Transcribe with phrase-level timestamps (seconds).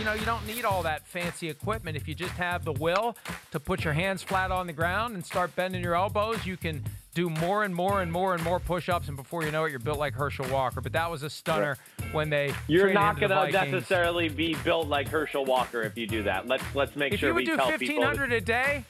[0.00, 1.94] you know, you don't need all that fancy equipment.
[1.94, 3.18] If you just have the will
[3.50, 6.82] to put your hands flat on the ground and start bending your elbows, you can
[7.14, 9.78] do more and more and more and more push-ups, and before you know it, you're
[9.78, 10.80] built like Herschel Walker.
[10.80, 11.76] But that was a stunner
[12.12, 12.54] when they.
[12.66, 16.48] You're not going to necessarily be built like Herschel Walker if you do that.
[16.48, 17.74] Let's let's make if sure we tell people.
[17.74, 18.84] If you do tell 1500 a day.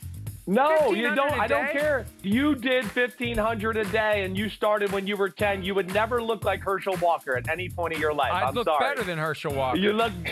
[0.51, 1.39] No, you don't.
[1.39, 2.05] I don't care.
[2.23, 5.63] You did 1500 a day and you started when you were 10.
[5.63, 8.33] You would never look like Herschel Walker at any point of your life.
[8.33, 8.81] I'd I'm look sorry.
[8.95, 9.79] better than Herschel Walker.
[9.79, 10.13] You look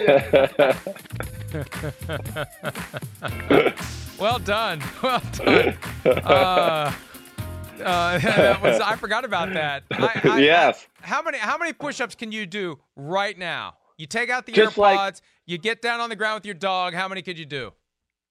[4.19, 4.83] Well done.
[5.03, 5.77] Well done.
[6.05, 6.93] Uh,
[7.85, 9.85] uh, that was, I forgot about that.
[9.93, 10.85] I, I, yes.
[11.01, 13.77] how many how many push-ups can you do right now?
[13.97, 15.15] You take out the Just AirPods, like-
[15.47, 16.95] you get down on the ground with your dog.
[16.95, 17.73] How many could you do?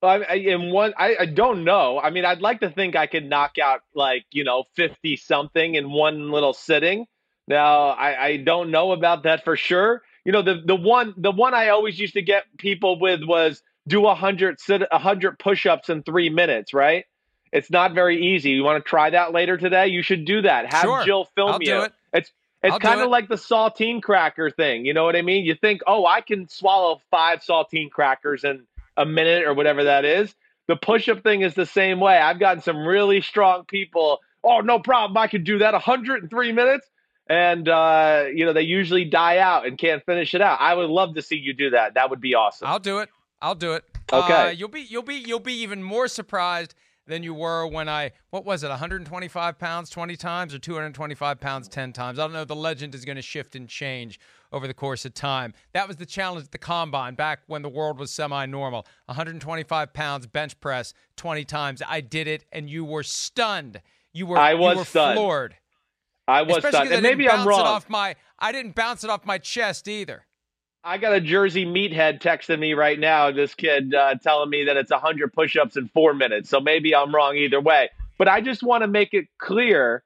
[0.01, 1.99] I, I, in one, I, I don't know.
[1.99, 5.75] I mean, I'd like to think I could knock out like you know fifty something
[5.75, 7.07] in one little sitting.
[7.47, 10.03] Now, I, I don't know about that for sure.
[10.25, 13.61] You know, the the one the one I always used to get people with was
[13.87, 16.73] do a hundred sit a hundred push-ups in three minutes.
[16.73, 17.05] Right?
[17.51, 18.51] It's not very easy.
[18.51, 19.87] You want to try that later today?
[19.87, 20.71] You should do that.
[20.73, 21.05] Have Sure.
[21.05, 21.81] Jill film I'll you.
[21.83, 21.93] it.
[22.13, 22.31] It's
[22.61, 23.09] it's kind of it.
[23.09, 24.85] like the saltine cracker thing.
[24.85, 25.45] You know what I mean?
[25.45, 28.66] You think, oh, I can swallow five saltine crackers in
[28.97, 30.33] a minute or whatever that is.
[30.67, 32.17] The push up thing is the same way.
[32.17, 34.19] I've gotten some really strong people.
[34.43, 35.17] Oh, no problem.
[35.17, 36.87] I could do that 103 minutes.
[37.29, 40.59] And, uh, you know, they usually die out and can't finish it out.
[40.59, 41.93] I would love to see you do that.
[41.93, 42.67] That would be awesome.
[42.67, 43.09] I'll do it.
[43.41, 43.83] I'll do it.
[44.11, 44.33] Okay.
[44.33, 46.73] Uh, you'll be you'll be you'll be even more surprised
[47.05, 51.67] than you were when I what was it 125 pounds 20 times or 225 pounds
[51.67, 52.19] 10 times.
[52.19, 52.45] I don't know.
[52.45, 54.19] The legend is going to shift and change
[54.51, 55.53] over the course of time.
[55.73, 58.85] That was the challenge at the combine back when the world was semi-normal.
[59.05, 61.81] 125 pounds bench press 20 times.
[61.87, 63.81] I did it, and you were stunned.
[64.13, 65.17] You were I was were stunned.
[65.17, 65.55] floored.
[66.27, 66.91] I was Especially stunned.
[66.93, 67.59] And didn't maybe I'm bounce wrong.
[67.61, 70.25] It off my, I didn't bounce it off my chest either.
[70.83, 73.31] I got a Jersey meathead texting me right now.
[73.31, 76.49] This kid uh, telling me that it's 100 push-ups in four minutes.
[76.49, 77.89] So maybe I'm wrong either way.
[78.17, 80.03] But I just want to make it clear,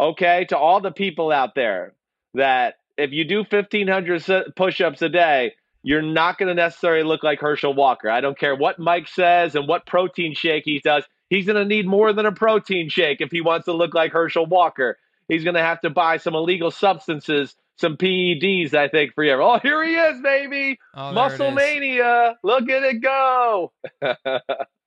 [0.00, 1.94] okay, to all the people out there
[2.34, 7.40] that if you do 1,500 push-ups a day, you're not going to necessarily look like
[7.40, 8.10] Herschel Walker.
[8.10, 11.04] I don't care what Mike says and what protein shake he does.
[11.28, 14.12] He's going to need more than a protein shake if he wants to look like
[14.12, 14.98] Herschel Walker.
[15.28, 19.32] He's going to have to buy some illegal substances, some PEDs, I think, for you.
[19.34, 20.78] Oh, here he is, baby.
[20.94, 21.54] Oh, Muscle is.
[21.54, 22.36] mania.
[22.42, 23.72] Look at it go.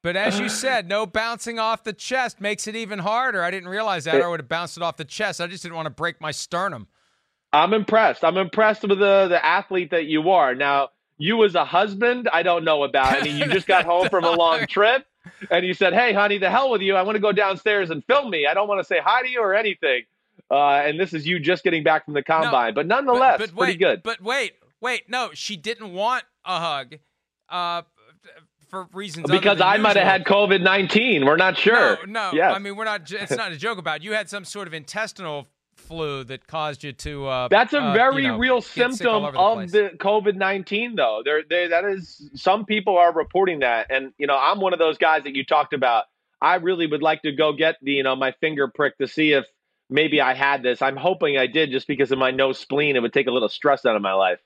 [0.03, 3.43] But as you said, no bouncing off the chest makes it even harder.
[3.43, 4.15] I didn't realize that.
[4.15, 5.41] or I would have bounced it off the chest.
[5.41, 6.87] I just didn't want to break my sternum.
[7.53, 8.23] I'm impressed.
[8.23, 10.53] I'm impressed with the, the athlete that you are.
[10.53, 13.13] Now, you as a husband, I don't know about.
[13.13, 15.05] I mean, you just got home from a long trip
[15.49, 16.95] and you said, hey, honey, the hell with you.
[16.95, 18.45] I want to go downstairs and film me.
[18.45, 20.03] I don't want to say hi to you or anything.
[20.49, 22.73] Uh, and this is you just getting back from the combine.
[22.73, 24.03] but nonetheless, but, but pretty wait, good.
[24.03, 26.95] But wait, wait, no, she didn't want a hug,
[27.49, 27.81] uh,
[28.69, 31.25] for reasons because I might have had COVID 19.
[31.25, 31.97] We're not sure.
[32.05, 32.31] No, no.
[32.33, 32.53] Yes.
[32.53, 33.09] I mean, we're not.
[33.11, 33.97] It's not a joke about.
[33.97, 34.03] It.
[34.03, 35.47] You had some sort of intestinal
[35.87, 37.27] flu that caused you to.
[37.27, 39.71] Uh, That's a uh, very you know, real get sick all symptom the of place.
[39.71, 41.21] the COVID nineteen, though.
[41.23, 42.29] There, there, that is.
[42.35, 45.45] Some people are reporting that, and you know, I'm one of those guys that you
[45.45, 46.05] talked about.
[46.41, 49.31] I really would like to go get the, you know, my finger prick to see
[49.31, 49.45] if
[49.89, 50.81] maybe I had this.
[50.81, 52.95] I'm hoping I did, just because of my no spleen.
[52.95, 54.39] It would take a little stress out of my life.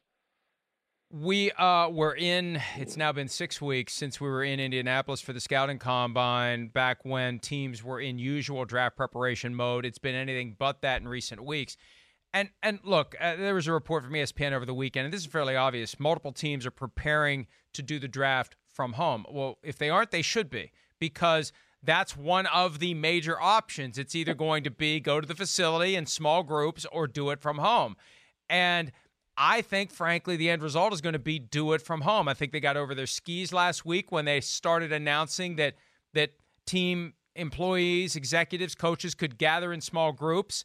[1.13, 5.33] We uh, were in, it's now been six weeks since we were in Indianapolis for
[5.33, 9.85] the scouting combine back when teams were in usual draft preparation mode.
[9.85, 11.75] It's been anything but that in recent weeks.
[12.33, 15.19] And and look, uh, there was a report from ESPN over the weekend, and this
[15.19, 15.99] is fairly obvious.
[15.99, 19.25] Multiple teams are preparing to do the draft from home.
[19.29, 21.51] Well, if they aren't, they should be, because
[21.83, 23.97] that's one of the major options.
[23.97, 27.41] It's either going to be go to the facility in small groups or do it
[27.41, 27.97] from home.
[28.49, 28.93] And
[29.43, 32.27] I think, frankly, the end result is going to be do it from home.
[32.27, 35.73] I think they got over their skis last week when they started announcing that
[36.13, 36.33] that
[36.67, 40.63] team employees, executives, coaches could gather in small groups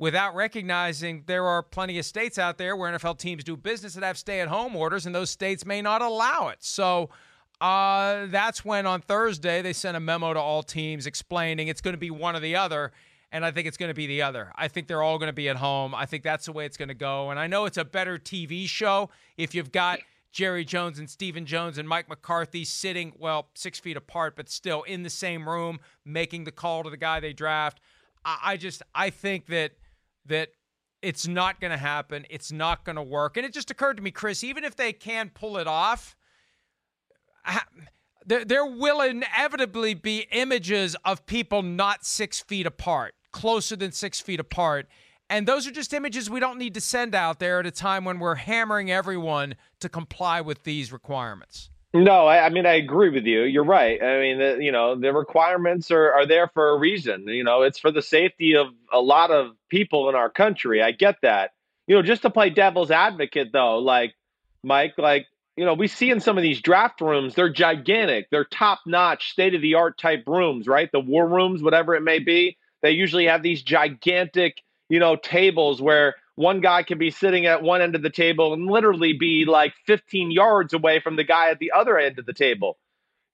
[0.00, 4.02] without recognizing there are plenty of states out there where NFL teams do business that
[4.02, 6.58] have stay-at-home orders, and those states may not allow it.
[6.58, 7.10] So
[7.60, 11.94] uh, that's when on Thursday they sent a memo to all teams explaining it's going
[11.94, 12.90] to be one or the other.
[13.30, 14.52] And I think it's going to be the other.
[14.56, 15.94] I think they're all going to be at home.
[15.94, 17.30] I think that's the way it's going to go.
[17.30, 19.98] And I know it's a better TV show if you've got
[20.32, 24.82] Jerry Jones and Stephen Jones and Mike McCarthy sitting, well, six feet apart, but still
[24.82, 27.80] in the same room, making the call to the guy they draft.
[28.24, 29.72] I, I just, I think that
[30.26, 30.50] that
[31.02, 32.26] it's not going to happen.
[32.28, 33.36] It's not going to work.
[33.36, 36.16] And it just occurred to me, Chris, even if they can pull it off,
[38.26, 44.40] there will inevitably be images of people not six feet apart, closer than six feet
[44.40, 44.86] apart.
[45.30, 48.04] And those are just images we don't need to send out there at a time
[48.04, 51.70] when we're hammering everyone to comply with these requirements.
[51.94, 53.42] No, I, I mean I agree with you.
[53.42, 54.02] You're right.
[54.02, 57.26] I mean, the, you know, the requirements are are there for a reason.
[57.28, 60.82] You know, it's for the safety of a lot of people in our country.
[60.82, 61.52] I get that.
[61.86, 64.14] You know, just to play devil's advocate though, like
[64.62, 65.26] Mike, like
[65.56, 69.30] you know, we see in some of these draft rooms, they're gigantic, they're top notch,
[69.30, 70.88] state of the art type rooms, right?
[70.92, 72.56] The war rooms, whatever it may be.
[72.82, 77.62] They usually have these gigantic, you know, tables where one guy can be sitting at
[77.62, 81.50] one end of the table and literally be like 15 yards away from the guy
[81.50, 82.78] at the other end of the table.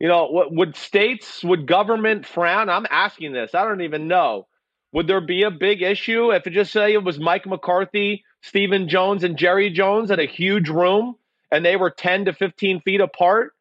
[0.00, 2.68] You know, would states, would government frown?
[2.68, 3.54] I'm asking this.
[3.54, 4.46] I don't even know.
[4.92, 8.88] Would there be a big issue if it just say it was Mike McCarthy, Stephen
[8.88, 11.16] Jones, and Jerry Jones in a huge room?
[11.54, 13.52] and they were 10 to 15 feet apart,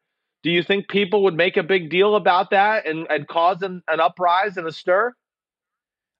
[0.42, 3.84] do you think people would make a big deal about that and, and cause an,
[3.86, 5.14] an uprise and a stir?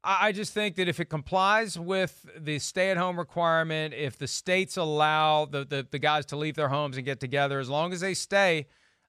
[0.07, 4.27] I just think that if it complies with the stay at home requirement, if the
[4.27, 7.93] states allow the, the, the, guys to leave their homes and get together, as long
[7.93, 8.67] as they stay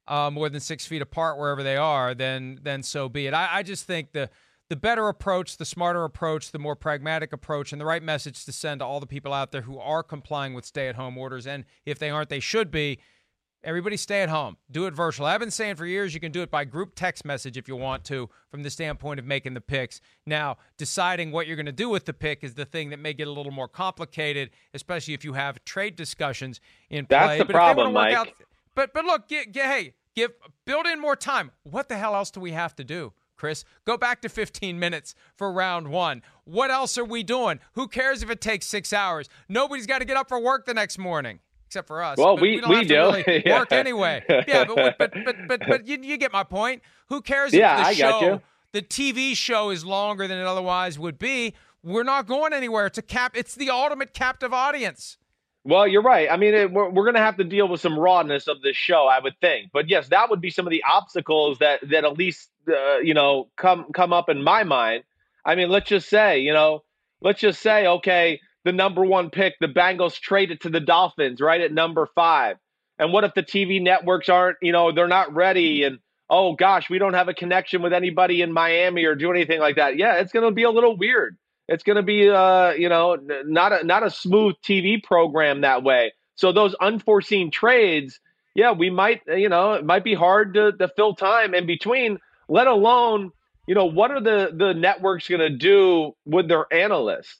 [0.07, 3.33] uh, more than six feet apart wherever they are, then then so be it.
[3.33, 4.29] I, I just think the
[4.69, 8.51] the better approach, the smarter approach, the more pragmatic approach, and the right message to
[8.51, 11.45] send to all the people out there who are complying with stay at home orders.
[11.45, 12.99] And if they aren't, they should be.
[13.65, 14.57] Everybody stay at home.
[14.69, 15.25] Do it virtual.
[15.25, 17.75] I've been saying for years you can do it by group text message if you
[17.75, 20.01] want to, from the standpoint of making the picks.
[20.27, 23.11] Now, deciding what you're going to do with the pick is the thing that may
[23.13, 27.17] get a little more complicated, especially if you have trade discussions in play.
[27.17, 28.13] That's the but problem, Mike.
[28.13, 28.27] Out,
[28.75, 30.33] but but look, get, get, hey, give
[30.65, 31.49] build in more time.
[31.63, 33.13] What the hell else do we have to do?
[33.35, 33.65] Chris.
[33.83, 36.21] Go back to 15 minutes for round one.
[36.45, 37.59] What else are we doing?
[37.73, 39.27] Who cares if it takes six hours?
[39.49, 41.39] Nobody's got to get up for work the next morning.
[41.75, 42.17] Except for us.
[42.17, 43.59] Well, we, we, we do really yeah.
[43.59, 44.23] work anyway.
[44.29, 46.81] Yeah, but but but but, but you, you get my point.
[47.09, 48.41] Who cares yeah, if the I show, got you.
[48.71, 51.53] the TV show, is longer than it otherwise would be?
[51.83, 52.85] We're not going anywhere.
[52.85, 53.35] It's a cap.
[53.35, 55.17] It's the ultimate captive audience.
[55.65, 56.31] Well, you're right.
[56.31, 58.77] I mean, it, we're, we're going to have to deal with some rawness of this
[58.77, 59.71] show, I would think.
[59.73, 63.13] But yes, that would be some of the obstacles that that at least uh, you
[63.13, 65.03] know come come up in my mind.
[65.43, 66.83] I mean, let's just say, you know,
[67.19, 71.61] let's just say, okay, the number one pick, the Bengals traded to the Dolphins right
[71.61, 72.57] at number five.
[72.99, 76.89] And what if the TV networks aren't, you know, they're not ready and oh gosh,
[76.89, 79.97] we don't have a connection with anybody in Miami or do anything like that.
[79.97, 83.17] Yeah, it's going to be a little weird it's going to be uh, you know
[83.45, 86.13] not a not a smooth TV program that way.
[86.35, 88.19] So those unforeseen trades,
[88.53, 92.19] yeah, we might you know it might be hard to, to fill time in between.
[92.47, 93.31] Let alone
[93.67, 97.39] you know what are the the networks going to do with their analysts?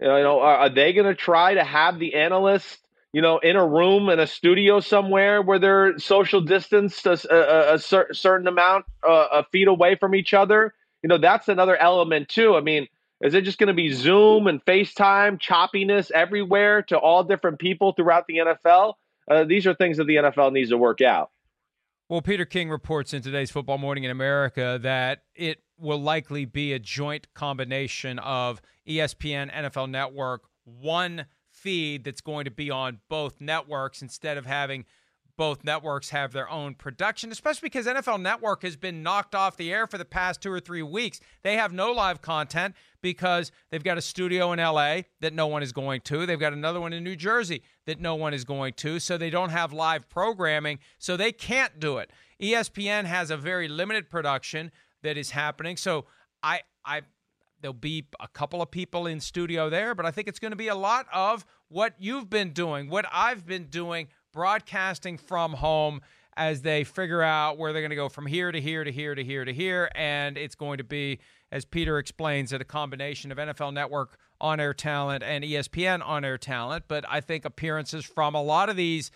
[0.00, 2.78] You know, are, are they going to try to have the analyst
[3.12, 7.74] you know in a room in a studio somewhere where they're social distanced a, a,
[7.74, 10.74] a cer- certain amount uh, of feet away from each other?
[11.02, 12.56] You know, that's another element too.
[12.56, 12.88] I mean
[13.24, 17.92] is it just going to be Zoom and FaceTime, choppiness everywhere to all different people
[17.92, 18.94] throughout the NFL?
[19.30, 21.30] Uh, these are things that the NFL needs to work out.
[22.10, 26.72] Well, Peter King reports in today's Football Morning in America that it will likely be
[26.72, 33.40] a joint combination of ESPN, NFL Network, one feed that's going to be on both
[33.40, 34.84] networks instead of having
[35.36, 39.72] both networks have their own production, especially because NFL Network has been knocked off the
[39.72, 41.20] air for the past two or three weeks.
[41.42, 45.62] They have no live content because they've got a studio in LA that no one
[45.62, 46.24] is going to.
[46.24, 49.00] They've got another one in New Jersey that no one is going to.
[49.00, 52.10] So they don't have live programming, so they can't do it.
[52.40, 54.70] ESPN has a very limited production
[55.04, 55.76] that is happening.
[55.76, 56.06] So
[56.42, 57.02] I I
[57.60, 60.56] there'll be a couple of people in studio there, but I think it's going to
[60.56, 66.02] be a lot of what you've been doing, what I've been doing broadcasting from home
[66.36, 69.14] as they figure out where they're going to go from here to here to here
[69.14, 69.90] to here to here.
[69.94, 71.20] And it's going to be,
[71.50, 76.24] as Peter explains, at a combination of NFL Network on air talent and ESPN on
[76.24, 76.84] air talent.
[76.88, 79.10] But I think appearances from a lot of these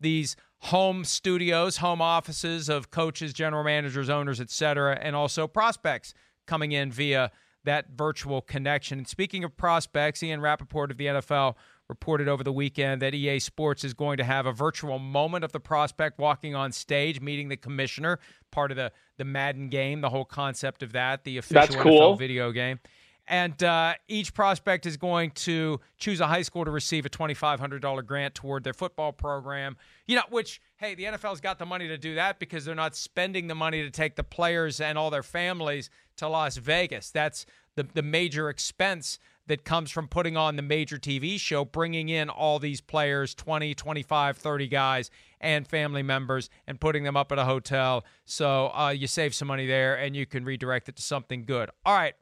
[0.00, 6.14] these home studios, home offices of coaches, general managers, owners, etc., and also prospects
[6.46, 7.30] coming in via
[7.64, 8.98] that virtual connection.
[8.98, 11.56] And speaking of prospects, Ian Rapoport of the NFL
[11.88, 15.52] reported over the weekend that EA Sports is going to have a virtual moment of
[15.52, 18.18] the prospect walking on stage, meeting the commissioner,
[18.50, 22.16] part of the the Madden game, the whole concept of that, the official cool.
[22.16, 22.80] NFL video game.
[23.26, 28.04] And uh, each prospect is going to choose a high school to receive a $2,500
[28.04, 29.76] grant toward their football program.
[30.06, 32.94] You know, which, hey, the NFL's got the money to do that because they're not
[32.94, 37.10] spending the money to take the players and all their families to Las Vegas.
[37.10, 42.08] That's the, the major expense that comes from putting on the major TV show, bringing
[42.08, 47.30] in all these players 20, 25, 30 guys and family members and putting them up
[47.30, 48.04] at a hotel.
[48.24, 51.70] So uh, you save some money there and you can redirect it to something good.
[51.84, 52.14] All right.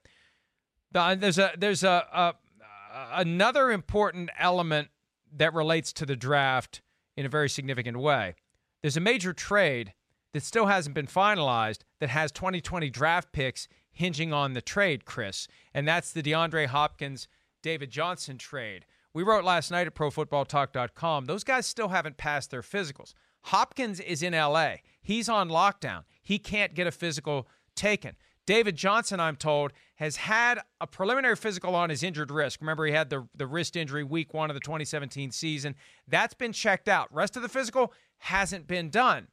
[0.94, 2.34] Uh, there's a there's a, a
[3.14, 4.88] another important element
[5.34, 6.82] that relates to the draft
[7.16, 8.34] in a very significant way.
[8.82, 9.94] There's a major trade
[10.32, 15.46] that still hasn't been finalized that has 2020 draft picks hinging on the trade, Chris,
[15.74, 17.28] and that's the DeAndre Hopkins
[17.62, 18.86] David Johnson trade.
[19.14, 21.26] We wrote last night at ProFootballTalk.com.
[21.26, 23.12] Those guys still haven't passed their physicals.
[23.46, 24.76] Hopkins is in LA.
[25.02, 26.04] He's on lockdown.
[26.22, 28.16] He can't get a physical taken.
[28.46, 32.58] David Johnson, I'm told, has had a preliminary physical on his injured wrist.
[32.60, 35.76] Remember, he had the, the wrist injury week one of the 2017 season.
[36.08, 37.12] That's been checked out.
[37.14, 39.28] Rest of the physical hasn't been done.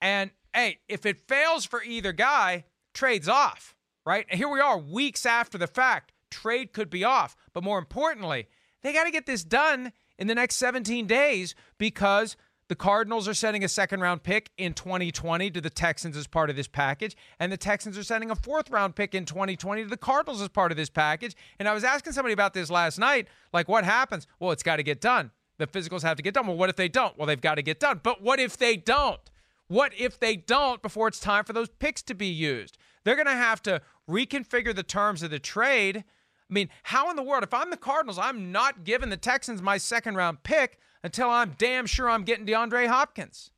[0.00, 4.26] And hey, if it fails for either guy, trades off, right?
[4.28, 6.12] And here we are, weeks after the fact.
[6.30, 7.36] Trade could be off.
[7.52, 8.48] But more importantly,
[8.82, 12.36] they got to get this done in the next 17 days because
[12.70, 16.50] the Cardinals are sending a second round pick in 2020 to the Texans as part
[16.50, 19.88] of this package, and the Texans are sending a fourth round pick in 2020 to
[19.88, 21.34] the Cardinals as part of this package.
[21.58, 24.28] And I was asking somebody about this last night like, what happens?
[24.38, 25.32] Well, it's got to get done.
[25.58, 26.46] The physicals have to get done.
[26.46, 27.18] Well, what if they don't?
[27.18, 27.98] Well, they've got to get done.
[28.04, 29.20] But what if they don't?
[29.66, 32.78] What if they don't before it's time for those picks to be used?
[33.02, 36.04] They're going to have to reconfigure the terms of the trade.
[36.48, 39.60] I mean, how in the world, if I'm the Cardinals, I'm not giving the Texans
[39.60, 43.50] my second round pick until I'm damn sure I'm getting DeAndre Hopkins.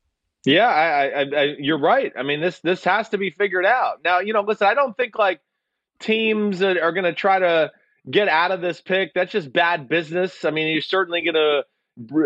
[0.45, 2.11] Yeah, I, I, I, you're right.
[2.17, 3.99] I mean, this this has to be figured out.
[4.03, 5.39] Now, you know, listen, I don't think like
[5.99, 7.71] teams are going to try to
[8.11, 9.13] get out of this pick.
[9.13, 10.43] That's just bad business.
[10.43, 11.63] I mean, you're certainly going to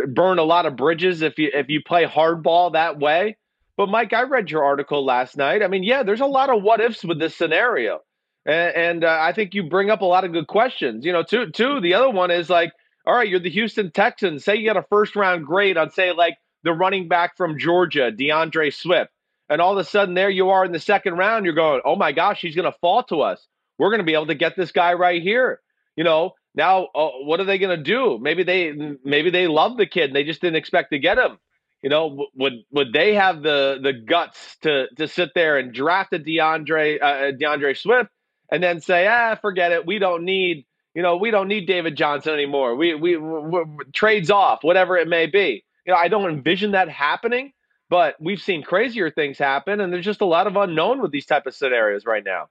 [0.07, 3.37] burn a lot of bridges if you if you play hardball that way.
[3.75, 5.61] But Mike, I read your article last night.
[5.61, 7.99] I mean, yeah, there's a lot of what ifs with this scenario,
[8.47, 11.05] and, and uh, I think you bring up a lot of good questions.
[11.05, 12.71] You know, two Two, the other one is like,
[13.07, 14.43] all right, you're the Houston Texans.
[14.43, 18.11] Say you get a first round grade on, say, like the running back from Georgia,
[18.11, 19.11] D'Andre Swift,
[19.49, 21.45] and all of a sudden there you are in the second round.
[21.45, 23.47] You're going, oh my gosh, he's going to fall to us.
[23.79, 25.61] We're going to be able to get this guy right here.
[25.95, 28.19] You know, now uh, what are they going to do?
[28.21, 28.73] Maybe they
[29.05, 31.37] maybe they love the kid and they just didn't expect to get him.
[31.81, 36.11] You know, would would they have the the guts to to sit there and draft
[36.11, 38.09] a D'Andre uh, D'Andre Swift
[38.51, 40.65] and then say, ah, forget it, we don't need
[40.97, 42.75] you know we don't need David Johnson anymore.
[42.75, 43.63] We we, we
[43.93, 45.63] trades off, whatever it may be.
[45.85, 47.53] You know, I don't envision that happening,
[47.87, 51.27] but we've seen crazier things happen, and there's just a lot of unknown with these
[51.27, 52.49] type of scenarios right now.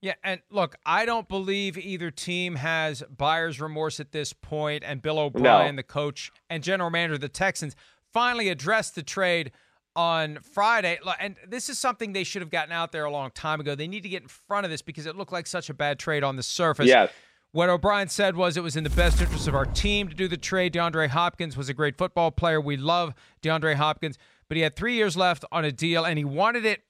[0.00, 5.02] Yeah, and look, I don't believe either team has buyer's remorse at this point, and
[5.02, 5.76] Bill O'Brien, no.
[5.76, 7.76] the coach and general manager of the Texans,
[8.14, 9.52] finally addressed the trade
[9.94, 10.98] on Friday.
[11.20, 13.74] And this is something they should have gotten out there a long time ago.
[13.74, 15.98] They need to get in front of this because it looked like such a bad
[15.98, 16.86] trade on the surface.
[16.86, 17.12] Yes.
[17.54, 20.26] What O'Brien said was it was in the best interest of our team to do
[20.26, 20.72] the trade.
[20.72, 22.58] DeAndre Hopkins was a great football player.
[22.58, 24.16] We love DeAndre Hopkins,
[24.48, 26.82] but he had three years left on a deal and he wanted it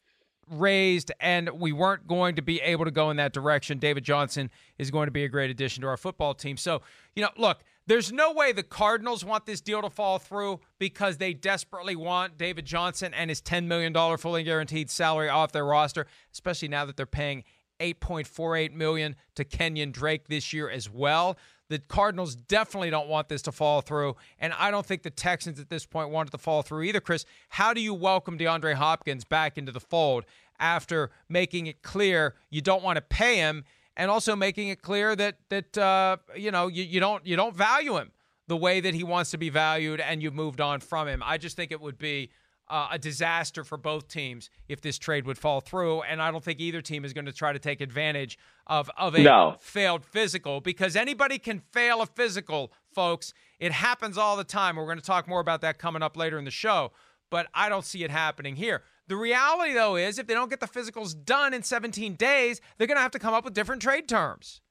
[0.48, 3.78] raised, and we weren't going to be able to go in that direction.
[3.78, 6.56] David Johnson is going to be a great addition to our football team.
[6.56, 6.82] So,
[7.16, 11.16] you know, look, there's no way the Cardinals want this deal to fall through because
[11.16, 16.06] they desperately want David Johnson and his $10 million fully guaranteed salary off their roster,
[16.32, 17.42] especially now that they're paying
[17.82, 21.36] 8.48 million to Kenyon Drake this year as well.
[21.68, 25.58] The Cardinals definitely don't want this to fall through, and I don't think the Texans
[25.58, 27.00] at this point want it to fall through either.
[27.00, 30.24] Chris, how do you welcome DeAndre Hopkins back into the fold
[30.60, 33.64] after making it clear you don't want to pay him?
[33.94, 37.54] and also making it clear that that uh, you know you, you don't you don't
[37.54, 38.10] value him
[38.48, 41.22] the way that he wants to be valued, and you've moved on from him.
[41.24, 42.30] I just think it would be
[42.72, 46.42] uh, a disaster for both teams if this trade would fall through, and I don't
[46.42, 49.56] think either team is going to try to take advantage of of a no.
[49.60, 53.34] failed physical because anybody can fail a physical, folks.
[53.60, 54.76] It happens all the time.
[54.76, 56.92] We're going to talk more about that coming up later in the show,
[57.30, 58.82] but I don't see it happening here.
[59.06, 62.86] The reality, though, is if they don't get the physicals done in 17 days, they're
[62.86, 64.62] going to have to come up with different trade terms.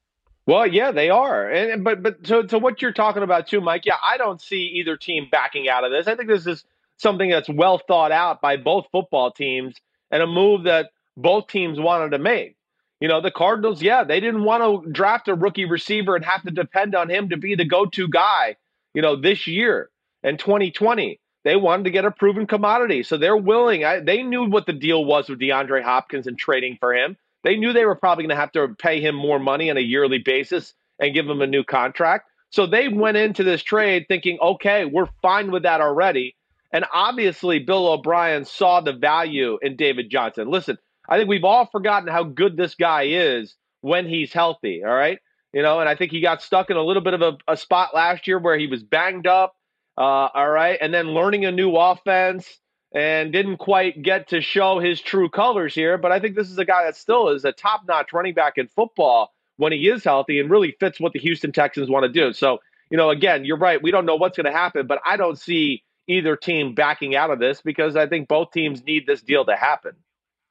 [0.48, 3.86] Well, yeah, they are, and but but to to what you're talking about too, Mike.
[3.86, 6.08] Yeah, I don't see either team backing out of this.
[6.08, 6.65] I think this is
[7.01, 9.75] something that's well thought out by both football teams
[10.12, 12.55] and a move that both teams wanted to make.
[13.00, 16.43] You know, the Cardinals, yeah, they didn't want to draft a rookie receiver and have
[16.43, 18.58] to depend on him to be the go-to guy.
[18.93, 19.89] You know, this year
[20.24, 21.20] and 2020.
[21.43, 23.03] They wanted to get a proven commodity.
[23.03, 23.84] So they're willing.
[23.84, 27.17] I, they knew what the deal was with DeAndre Hopkins and trading for him.
[27.43, 29.81] They knew they were probably going to have to pay him more money on a
[29.81, 32.29] yearly basis and give him a new contract.
[32.51, 36.36] So they went into this trade thinking, okay, we're fine with that already.
[36.74, 40.50] And obviously, Bill O'Brien saw the value in David Johnson.
[40.50, 40.78] Listen,
[41.10, 44.84] I think we've all forgotten how good this guy is when he's healthy.
[44.84, 45.20] All right.
[45.54, 47.58] You know, and I think he got stuck in a little bit of a, a
[47.58, 49.56] spot last year where he was banged up.
[49.98, 50.78] Uh, all right.
[50.80, 52.48] And then learning a new offense
[52.96, 55.98] and didn't quite get to show his true colors here.
[55.98, 58.58] But I think this is a guy that still is a top notch running back
[58.58, 62.10] in football when he is healthy and really fits what the Houston Texans want to
[62.10, 62.32] do.
[62.32, 62.60] So,
[62.90, 63.82] you know, again, you're right.
[63.82, 67.31] We don't know what's going to happen, but I don't see either team backing out
[67.31, 69.93] of this because I think both teams need this deal to happen.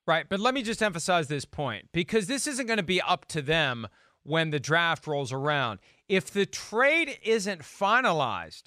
[0.07, 0.27] Right.
[0.29, 3.43] But let me just emphasize this point because this isn't going to be up to
[3.43, 3.87] them
[4.23, 5.79] when the draft rolls around.
[6.09, 8.65] If the trade isn't finalized,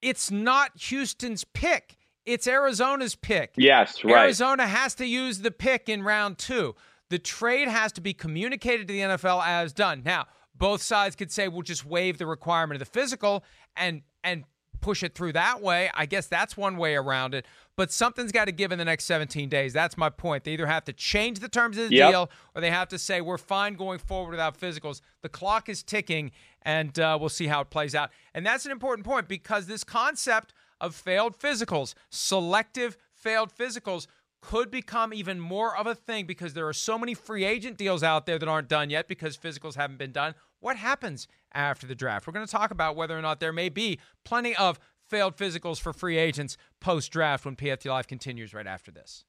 [0.00, 1.96] it's not Houston's pick.
[2.24, 3.52] It's Arizona's pick.
[3.56, 4.22] Yes, right.
[4.22, 6.74] Arizona has to use the pick in round two.
[7.10, 10.02] The trade has to be communicated to the NFL as done.
[10.04, 13.44] Now, both sides could say we'll just waive the requirement of the physical
[13.76, 14.44] and and
[14.84, 15.90] push it through that way.
[15.94, 17.46] I guess that's one way around it.
[17.74, 19.72] But something's got to give in the next 17 days.
[19.72, 20.44] That's my point.
[20.44, 22.10] They either have to change the terms of the yep.
[22.10, 25.00] deal or they have to say we're fine going forward without physicals.
[25.22, 28.10] The clock is ticking, and uh, we'll see how it plays out.
[28.34, 34.06] And that's an important point because this concept of failed physicals, selective failed physicals,
[34.46, 38.02] could become even more of a thing because there are so many free agent deals
[38.02, 40.34] out there that aren't done yet because physicals haven't been done.
[40.60, 42.26] What happens after the draft?
[42.26, 45.80] We're going to talk about whether or not there may be plenty of failed physicals
[45.80, 49.24] for free agents post draft when PFT Live continues right after this.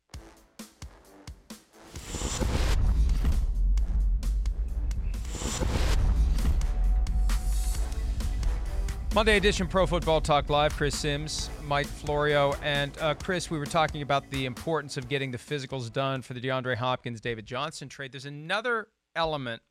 [9.16, 10.76] Monday edition Pro Football Talk Live.
[10.76, 13.50] Chris Sims, Mike Florio, and uh, Chris.
[13.50, 17.22] We were talking about the importance of getting the physicals done for the DeAndre Hopkins,
[17.22, 18.12] David Johnson trade.
[18.12, 19.62] There's another element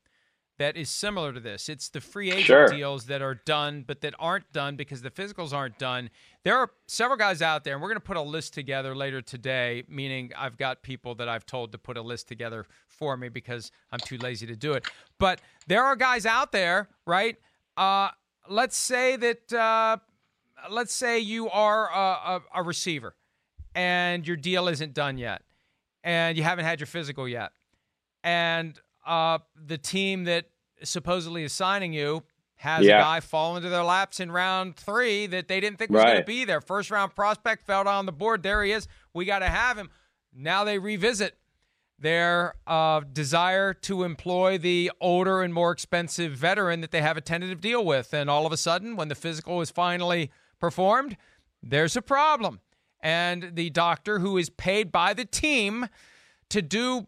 [0.59, 1.69] that is similar to this.
[1.69, 2.69] It's the free agent sure.
[2.69, 6.09] deals that are done, but that aren't done because the physicals aren't done.
[6.43, 9.21] There are several guys out there, and we're going to put a list together later
[9.21, 9.83] today.
[9.91, 13.71] Meaning, I've got people that I've told to put a list together for me because
[13.93, 14.87] I'm too lazy to do it.
[15.19, 17.37] But there are guys out there, right?
[17.77, 18.09] Uh,
[18.49, 19.97] let's say that uh,
[20.71, 23.15] let's say you are a, a, a receiver
[23.75, 25.43] and your deal isn't done yet
[26.03, 27.53] and you haven't had your physical yet
[28.23, 30.47] and uh, the team that
[30.83, 32.23] supposedly is signing you
[32.57, 32.99] has yeah.
[32.99, 36.13] a guy fall into their laps in round three that they didn't think was right.
[36.13, 36.61] going to be there.
[36.61, 38.43] First round prospect fell on the board.
[38.43, 38.89] There he is.
[39.13, 39.91] We got to have him.
[40.33, 41.37] Now they revisit
[41.99, 47.21] their uh, desire to employ the older and more expensive veteran that they have a
[47.21, 48.13] tentative deal with.
[48.13, 50.31] And all of a sudden, when the physical is finally
[50.61, 51.17] performed,
[51.63, 52.61] there's a problem.
[53.01, 55.89] And the doctor, who is paid by the team
[56.51, 57.07] to do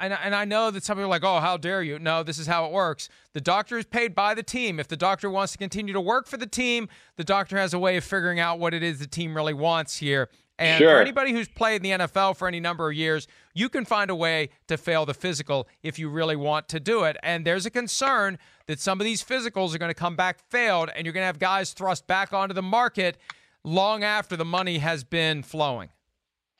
[0.00, 1.98] and, and I know that some people are like, oh, how dare you?
[1.98, 3.08] No, this is how it works.
[3.32, 4.78] The doctor is paid by the team.
[4.78, 7.78] If the doctor wants to continue to work for the team, the doctor has a
[7.78, 10.28] way of figuring out what it is the team really wants here.
[10.58, 10.96] And sure.
[10.96, 13.26] for anybody who's played in the NFL for any number of years,
[13.58, 17.02] you can find a way to fail the physical if you really want to do
[17.04, 17.16] it.
[17.22, 20.90] And there's a concern that some of these physicals are going to come back failed,
[20.94, 23.16] and you're going to have guys thrust back onto the market
[23.64, 25.88] long after the money has been flowing.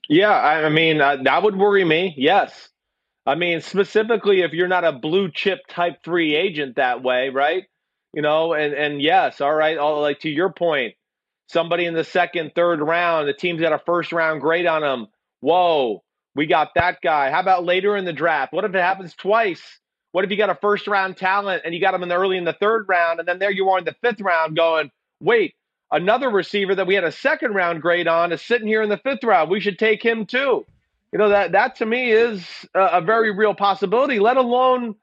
[0.08, 2.14] Yeah, I mean, uh, that would worry me.
[2.16, 2.68] Yes.
[3.26, 7.64] I mean, specifically if you're not a blue chip type free agent that way, right?
[8.14, 10.94] You know, and and yes, all right, all like to your point,
[11.46, 15.08] somebody in the second, third round, the team's got a first round grade on them.
[15.40, 16.02] Whoa,
[16.38, 17.33] we got that guy.
[17.33, 18.53] How about later in the draft?
[18.53, 19.61] What if it happens twice?
[20.12, 22.37] What if you got a first round talent and you got him in the early
[22.37, 25.57] in the third round, and then there you are in the fifth round going, wait,
[25.90, 28.98] another receiver that we had a second round grade on is sitting here in the
[28.98, 29.51] fifth round.
[29.51, 30.64] We should take him too.
[31.11, 34.20] You know that that to me is a, a very real possibility.
[34.20, 34.94] Let alone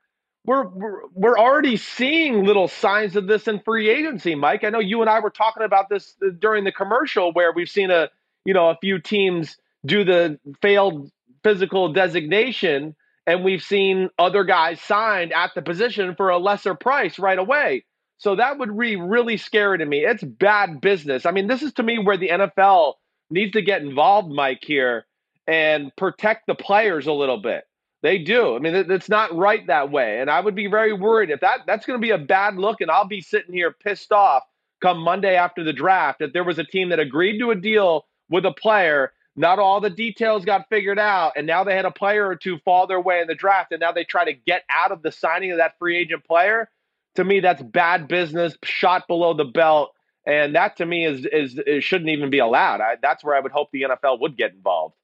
[0.45, 4.63] we're, we're we're already seeing little signs of this in free agency, Mike.
[4.63, 7.67] I know you and I were talking about this uh, during the commercial where we've
[7.67, 8.09] seen a
[8.45, 11.11] you know a few teams do the failed
[11.45, 12.95] physical designation
[13.27, 17.85] and we've seen other guys signed at the position for a lesser price right away.
[18.17, 20.05] So that would be really scary to me.
[20.05, 21.23] It's bad business.
[21.23, 22.93] I mean, this is to me where the NFL
[23.29, 25.05] needs to get involved, Mike, here
[25.45, 27.65] and protect the players a little bit.
[28.01, 28.55] They do.
[28.55, 30.21] I mean, it's not right that way.
[30.21, 32.81] And I would be very worried if that that's going to be a bad look.
[32.81, 34.41] And I'll be sitting here pissed off
[34.81, 38.05] come Monday after the draft that there was a team that agreed to a deal
[38.29, 39.13] with a player.
[39.35, 41.33] Not all the details got figured out.
[41.35, 43.71] And now they had a player or two fall their way in the draft.
[43.71, 46.69] And now they try to get out of the signing of that free agent player.
[47.15, 49.91] To me, that's bad business, shot below the belt.
[50.25, 52.81] And that to me is, is, shouldn't even be allowed.
[52.81, 54.95] I, that's where I would hope the NFL would get involved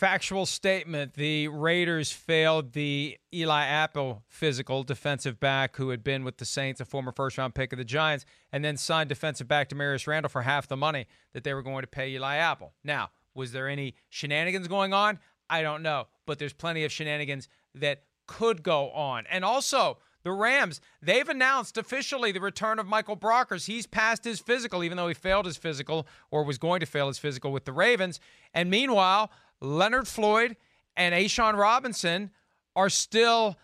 [0.00, 6.38] factual statement the Raiders failed the Eli Apple physical defensive back who had been with
[6.38, 9.68] the Saints, a former first round pick of the Giants, and then signed defensive back
[9.68, 12.72] Damarious Randall for half the money that they were going to pay Eli Apple.
[12.82, 15.18] Now, was there any shenanigans going on?
[15.48, 19.24] I don't know, but there's plenty of shenanigans that could go on.
[19.30, 23.66] And also, the Rams, they've announced officially the return of Michael Brockers.
[23.66, 27.08] He's passed his physical, even though he failed his physical or was going to fail
[27.08, 28.20] his physical with the Ravens.
[28.52, 30.56] And meanwhile, Leonard Floyd
[30.96, 32.30] and A'Shawn Robinson
[32.76, 33.56] are still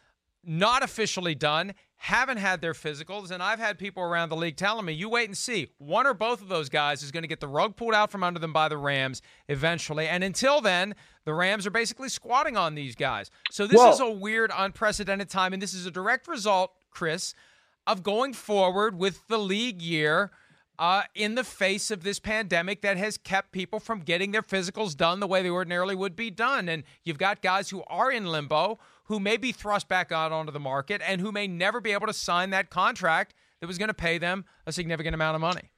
[0.43, 4.85] not officially done, haven't had their physicals, and I've had people around the league telling
[4.85, 5.69] me, "You wait and see.
[5.79, 8.23] One or both of those guys is going to get the rug pulled out from
[8.23, 12.75] under them by the Rams eventually." And until then, the Rams are basically squatting on
[12.75, 13.31] these guys.
[13.51, 17.35] So this is a weird, unprecedented time, and this is a direct result, Chris,
[17.87, 20.31] of going forward with the league year.
[20.79, 24.95] Uh, in the face of this pandemic that has kept people from getting their physicals
[24.95, 26.69] done the way they ordinarily would be done.
[26.69, 30.53] And you've got guys who are in limbo who may be thrust back out onto
[30.53, 33.89] the market and who may never be able to sign that contract that was going
[33.89, 35.71] to pay them a significant amount of money.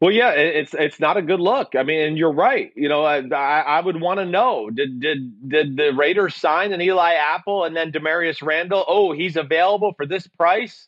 [0.00, 1.74] Well, yeah, it's it's not a good look.
[1.74, 2.70] I mean, and you're right.
[2.76, 6.80] You know, I I would want to know did did did the Raiders sign an
[6.80, 8.84] Eli Apple and then Damarious Randall?
[8.86, 10.86] Oh, he's available for this price.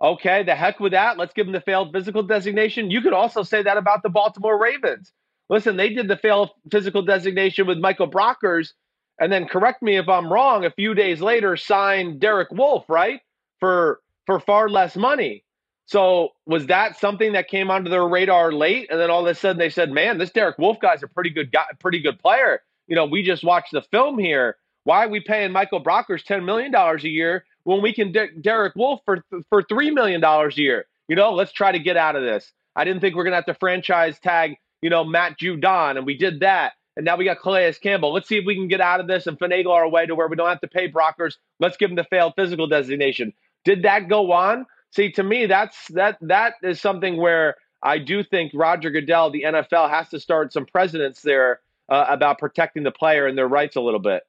[0.00, 1.18] Okay, the heck with that.
[1.18, 2.90] Let's give him the failed physical designation.
[2.90, 5.12] You could also say that about the Baltimore Ravens.
[5.50, 8.72] Listen, they did the failed physical designation with Michael Brockers,
[9.20, 10.64] and then correct me if I'm wrong.
[10.64, 13.20] A few days later, signed Derek Wolfe, right,
[13.60, 15.44] for for far less money.
[15.86, 19.34] So was that something that came onto their radar late, and then all of a
[19.34, 22.62] sudden they said, "Man, this Derek Wolfe guy's a pretty good guy, pretty good player."
[22.88, 24.56] You know, we just watched the film here.
[24.84, 28.32] Why are we paying Michael Brockers ten million dollars a year when we can De-
[28.40, 30.86] Derek Wolfe for for three million dollars a year?
[31.08, 32.52] You know, let's try to get out of this.
[32.74, 36.04] I didn't think we are gonna have to franchise tag, you know, Matt Judon, and
[36.04, 36.72] we did that.
[36.96, 38.12] And now we got Calais Campbell.
[38.12, 40.28] Let's see if we can get out of this and finagle our way to where
[40.28, 41.34] we don't have to pay Brockers.
[41.60, 43.34] Let's give him the failed physical designation.
[43.64, 44.66] Did that go on?
[44.92, 49.42] See, to me, that's that that is something where I do think Roger Goodell, the
[49.42, 53.76] NFL, has to start some precedents there uh, about protecting the player and their rights
[53.76, 54.22] a little bit.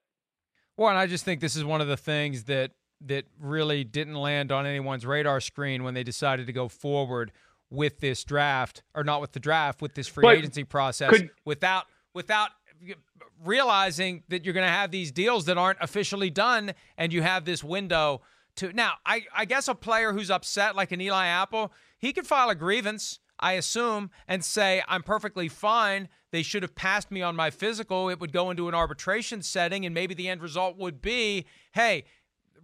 [0.75, 2.71] Well, and I just think this is one of the things that
[3.05, 7.31] that really didn't land on anyone's radar screen when they decided to go forward
[7.69, 11.29] with this draft, or not with the draft, with this free But agency process, could-
[11.45, 11.85] without
[12.17, 12.49] without
[13.45, 17.45] realizing that you're going to have these deals that aren't officially done, and you have
[17.45, 18.21] this window
[18.55, 18.73] to.
[18.73, 22.49] Now, I I guess a player who's upset, like an Eli Apple, he could file
[22.49, 23.19] a grievance.
[23.39, 26.09] I assume, and say, I'm perfectly fine.
[26.31, 28.09] They should have passed me on my physical.
[28.09, 32.05] It would go into an arbitration setting, and maybe the end result would be hey,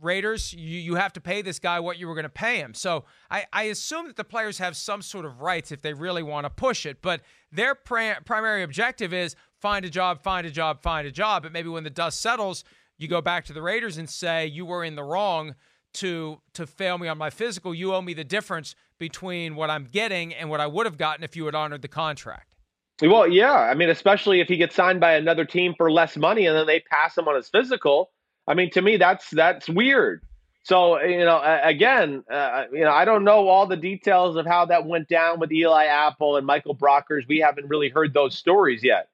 [0.03, 2.73] Raiders, you, you have to pay this guy what you were going to pay him.
[2.73, 6.23] So I, I assume that the players have some sort of rights if they really
[6.23, 7.01] want to push it.
[7.01, 11.43] But their pri- primary objective is find a job, find a job, find a job.
[11.43, 12.63] But maybe when the dust settles,
[12.97, 15.55] you go back to the Raiders and say, you were in the wrong
[15.93, 17.73] to to fail me on my physical.
[17.73, 21.23] You owe me the difference between what I'm getting and what I would have gotten
[21.23, 22.55] if you had honored the contract.
[23.01, 23.53] Well, yeah.
[23.53, 26.67] I mean, especially if he gets signed by another team for less money and then
[26.67, 28.11] they pass him on his physical.
[28.47, 30.21] I mean, to me, that's that's weird.
[30.63, 34.65] So you know, again, uh, you know, I don't know all the details of how
[34.65, 37.27] that went down with Eli Apple and Michael Brockers.
[37.27, 39.09] We haven't really heard those stories yet.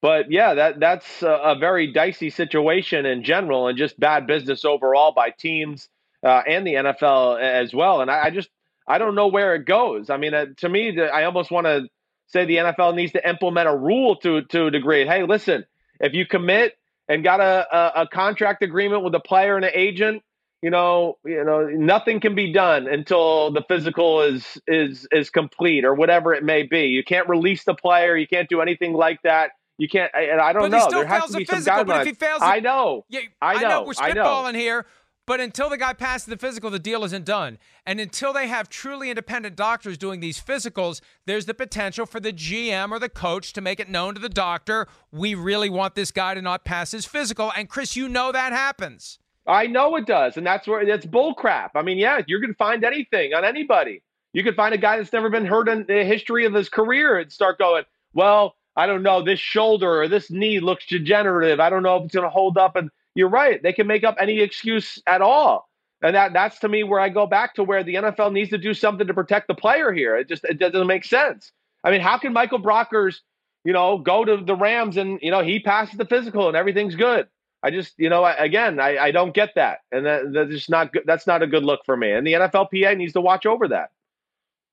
[0.00, 4.64] But yeah, that that's a, a very dicey situation in general, and just bad business
[4.64, 5.88] overall by teams
[6.22, 8.00] uh, and the NFL as well.
[8.00, 8.48] And I, I just
[8.86, 10.10] I don't know where it goes.
[10.10, 11.88] I mean, uh, to me, I almost want to
[12.26, 15.06] say the NFL needs to implement a rule to to a degree.
[15.06, 15.64] Hey, listen,
[16.00, 16.76] if you commit
[17.08, 20.22] and got a, a, a contract agreement with a player and an agent,
[20.62, 25.84] you know, you know, nothing can be done until the physical is is is complete
[25.84, 26.86] or whatever it may be.
[26.86, 28.16] You can't release the player.
[28.16, 29.50] You can't do anything like that.
[29.76, 30.10] You can't.
[30.14, 30.88] And I don't But he know.
[30.88, 32.06] still There has fails to be some physical, but if guidelines.
[32.06, 33.04] he fails I know.
[33.10, 34.86] Yeah, I know, we're spitballing here,
[35.26, 37.58] but until the guy passes the physical, the deal isn't done.
[37.86, 42.32] And until they have truly independent doctors doing these physicals, there's the potential for the
[42.32, 46.10] GM or the coach to make it known to the doctor, we really want this
[46.10, 47.52] guy to not pass his physical.
[47.56, 49.18] And Chris, you know that happens.
[49.46, 51.72] I know it does, and that's where that's bull crap.
[51.74, 54.02] I mean, yeah, you can find anything on anybody.
[54.32, 57.18] You could find a guy that's never been hurt in the history of his career
[57.18, 57.84] and start going,
[58.14, 61.60] well, I don't know, this shoulder or this knee looks degenerative.
[61.60, 62.74] I don't know if it's going to hold up.
[62.74, 65.68] And you're right; they can make up any excuse at all.
[66.02, 68.58] And that that's to me where I go back to where the NFL needs to
[68.58, 70.16] do something to protect the player here.
[70.16, 71.50] It just it doesn't make sense.
[71.82, 73.20] I mean, how can Michael Brockers,
[73.64, 76.94] you know, go to the Rams and you know he passes the physical and everything's
[76.94, 77.28] good?
[77.64, 80.68] I just, you know, I, again, I, I don't get that, and that, that's just
[80.68, 81.04] not good.
[81.06, 82.12] That's not a good look for me.
[82.12, 83.90] And the NFLPA needs to watch over that.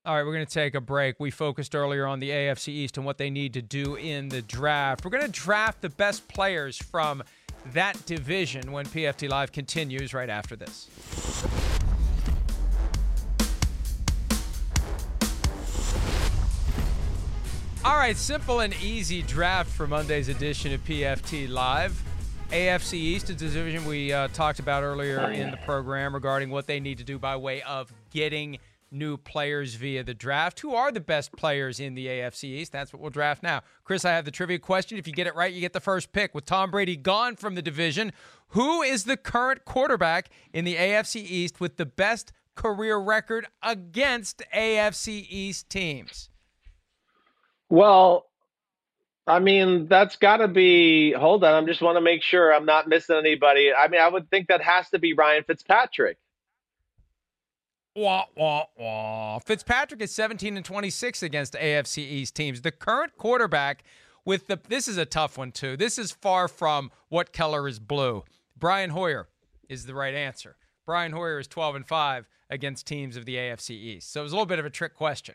[0.04, 1.18] All right, we're going to take a break.
[1.18, 4.42] We focused earlier on the AFC East and what they need to do in the
[4.42, 5.06] draft.
[5.06, 7.22] We're going to draft the best players from
[7.72, 10.88] that division when PFT Live continues right after this.
[17.84, 22.00] All right, simple and easy draft for Monday's edition of PFT Live.
[22.50, 26.66] AFC East, is a division we uh, talked about earlier in the program regarding what
[26.66, 28.58] they need to do by way of getting
[28.92, 30.60] new players via the draft.
[30.60, 32.72] Who are the best players in the AFC East?
[32.72, 33.62] That's what we'll draft now.
[33.84, 34.98] Chris, I have the trivia question.
[34.98, 36.34] If you get it right, you get the first pick.
[36.34, 38.12] With Tom Brady gone from the division,
[38.48, 44.42] who is the current quarterback in the AFC East with the best career record against
[44.54, 46.28] AFC East teams?
[47.68, 48.26] Well,
[49.26, 51.12] I mean, that's got to be.
[51.12, 53.72] Hold on, I just want to make sure I'm not missing anybody.
[53.72, 56.18] I mean, I would think that has to be Ryan Fitzpatrick.
[57.94, 59.38] Wah, wah, wah.
[59.40, 62.62] Fitzpatrick is 17 and 26 against AFC East teams.
[62.62, 63.84] The current quarterback
[64.24, 65.76] with the this is a tough one too.
[65.76, 68.24] This is far from what color is blue.
[68.56, 69.28] Brian Hoyer
[69.68, 70.56] is the right answer.
[70.86, 74.12] Brian Hoyer is 12 and 5 against teams of the AFC East.
[74.12, 75.34] So it was a little bit of a trick question.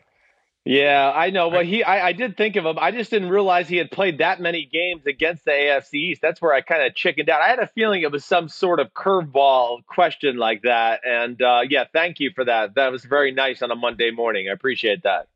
[0.70, 1.48] Yeah, I know.
[1.48, 2.78] Well, he, I, I did think of him.
[2.78, 6.22] I just didn't realize he had played that many games against the AFC East.
[6.22, 7.42] That's where I kind of chickened out.
[7.42, 11.02] I had a feeling it was some sort of curveball question like that.
[11.06, 12.76] And uh, yeah, thank you for that.
[12.76, 14.50] That was very nice on a Monday morning.
[14.50, 15.30] I appreciate that.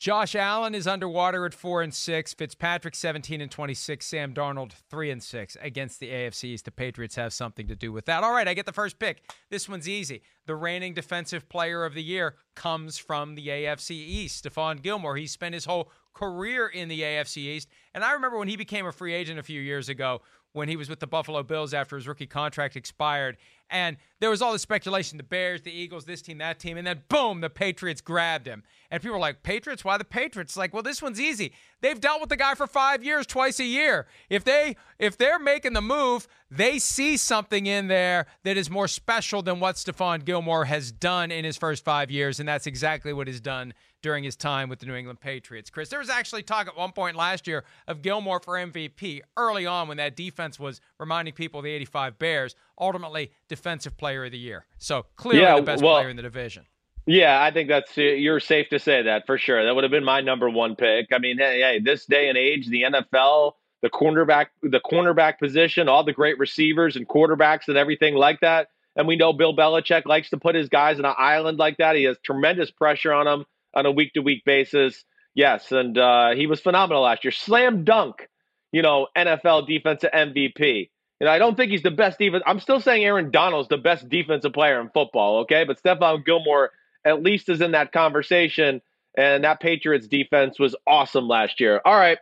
[0.00, 2.32] Josh Allen is underwater at four and six.
[2.32, 4.06] Fitzpatrick seventeen and twenty six.
[4.06, 6.64] Sam Darnold three and six against the AFC East.
[6.64, 8.24] The Patriots have something to do with that.
[8.24, 9.22] All right, I get the first pick.
[9.50, 10.22] This one's easy.
[10.46, 14.42] The reigning defensive player of the year comes from the AFC East.
[14.42, 15.16] Stephon Gilmore.
[15.16, 18.86] He spent his whole career in the AFC East, and I remember when he became
[18.86, 21.96] a free agent a few years ago when he was with the Buffalo Bills after
[21.96, 23.36] his rookie contract expired.
[23.70, 26.76] And there was all this speculation the Bears, the Eagles, this team, that team.
[26.76, 28.64] And then, boom, the Patriots grabbed him.
[28.90, 29.84] And people were like, Patriots?
[29.84, 30.56] Why the Patriots?
[30.56, 31.52] Like, well, this one's easy.
[31.80, 34.08] They've dealt with the guy for five years, twice a year.
[34.28, 38.88] If they if they're making the move, they see something in there that is more
[38.88, 42.40] special than what Stephon Gilmore has done in his first five years.
[42.40, 45.70] And that's exactly what he's done during his time with the New England Patriots.
[45.70, 49.66] Chris, there was actually talk at one point last year of Gilmore for MVP early
[49.66, 54.32] on when that defense was reminding people of the 85 Bears, ultimately defensive player of
[54.32, 54.66] the year.
[54.78, 56.66] So clearly yeah, the best well, player in the division.
[57.06, 59.64] Yeah, I think that's you're safe to say that for sure.
[59.64, 61.08] That would have been my number one pick.
[61.12, 65.88] I mean, hey, hey this day and age, the NFL, the cornerback, the cornerback position,
[65.88, 68.68] all the great receivers and quarterbacks and everything like that.
[68.96, 71.96] And we know Bill Belichick likes to put his guys in an island like that.
[71.96, 75.04] He has tremendous pressure on them on a week to week basis.
[75.34, 77.30] Yes, and uh, he was phenomenal last year.
[77.30, 78.28] Slam dunk,
[78.72, 80.90] you know, NFL defensive MVP.
[81.20, 82.42] And I don't think he's the best defense.
[82.46, 85.64] I'm still saying Aaron Donald's the best defensive player in football, okay?
[85.64, 86.70] But Stephon Gilmore
[87.04, 88.80] at least is in that conversation.
[89.16, 91.80] And that Patriots defense was awesome last year.
[91.84, 92.18] All right.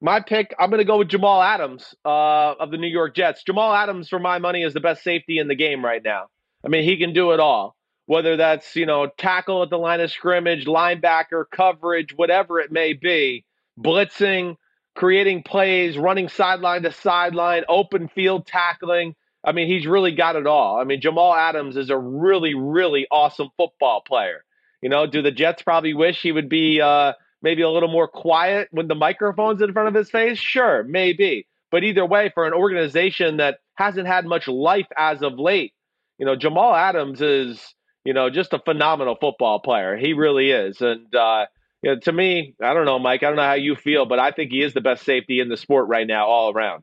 [0.00, 3.42] My pick, I'm going to go with Jamal Adams uh, of the New York Jets.
[3.42, 6.26] Jamal Adams, for my money, is the best safety in the game right now.
[6.64, 10.00] I mean, he can do it all whether that's, you know, tackle at the line
[10.00, 13.44] of scrimmage, linebacker, coverage, whatever it may be,
[13.78, 14.56] blitzing,
[14.96, 19.14] creating plays, running sideline to sideline, open field tackling.
[19.44, 20.80] I mean, he's really got it all.
[20.80, 24.44] I mean, Jamal Adams is a really, really awesome football player.
[24.82, 28.08] You know, do the Jets probably wish he would be uh, maybe a little more
[28.08, 30.38] quiet when the microphone's in front of his face?
[30.38, 31.46] Sure, maybe.
[31.70, 35.74] But either way, for an organization that hasn't had much life as of late,
[36.18, 37.74] you know, Jamal Adams is
[38.06, 39.96] you know, just a phenomenal football player.
[39.96, 40.80] He really is.
[40.80, 41.46] And, uh,
[41.86, 44.18] you know, to me, I don't know, Mike, I don't know how you feel, but
[44.18, 46.82] I think he is the best safety in the sport right now, all around.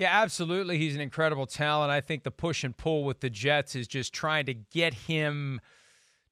[0.00, 0.78] Yeah, absolutely.
[0.78, 1.92] He's an incredible talent.
[1.92, 5.60] I think the push and pull with the Jets is just trying to get him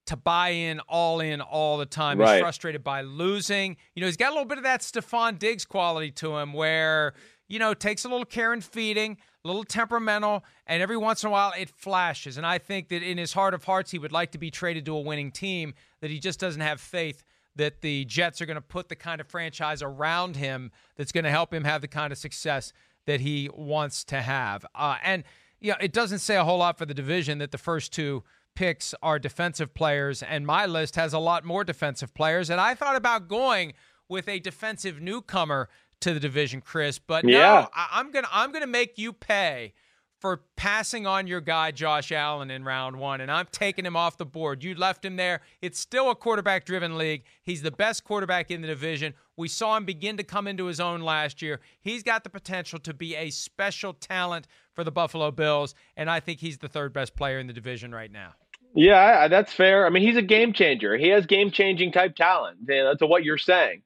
[0.06, 2.18] to buy in, all in, all the time.
[2.18, 2.34] Right.
[2.34, 3.76] He's frustrated by losing.
[3.94, 7.12] You know, he's got a little bit of that Stefon Diggs quality to him where,
[7.46, 11.28] you know, takes a little care and feeding, a little temperamental, and every once in
[11.28, 12.38] a while it flashes.
[12.38, 14.84] And I think that in his heart of hearts, he would like to be traded
[14.86, 17.22] to a winning team, that he just doesn't have faith
[17.58, 21.24] that the Jets are going to put the kind of franchise around him that's going
[21.24, 22.72] to help him have the kind of success
[23.06, 24.64] that he wants to have.
[24.74, 25.24] Uh, and,
[25.60, 28.24] you know, it doesn't say a whole lot for the division that the first two
[28.54, 32.50] picks are defensive players, and my list has a lot more defensive players.
[32.50, 33.74] And I thought about going
[34.08, 35.68] with a defensive newcomer
[36.00, 36.98] to the division, Chris.
[36.98, 37.38] But yeah.
[37.38, 39.74] no, I, am gonna I'm gonna make you pay
[40.20, 44.16] for passing on your guy Josh Allen in round one, and I'm taking him off
[44.16, 44.64] the board.
[44.64, 45.42] You left him there.
[45.62, 47.24] It's still a quarterback driven league.
[47.42, 49.14] He's the best quarterback in the division.
[49.36, 51.60] We saw him begin to come into his own last year.
[51.80, 56.18] He's got the potential to be a special talent for the Buffalo Bills, and I
[56.20, 58.34] think he's the third best player in the division right now.
[58.74, 59.86] Yeah, that's fair.
[59.86, 60.96] I mean, he's a game changer.
[60.96, 62.66] He has game changing type talent.
[62.68, 63.82] To what you're saying.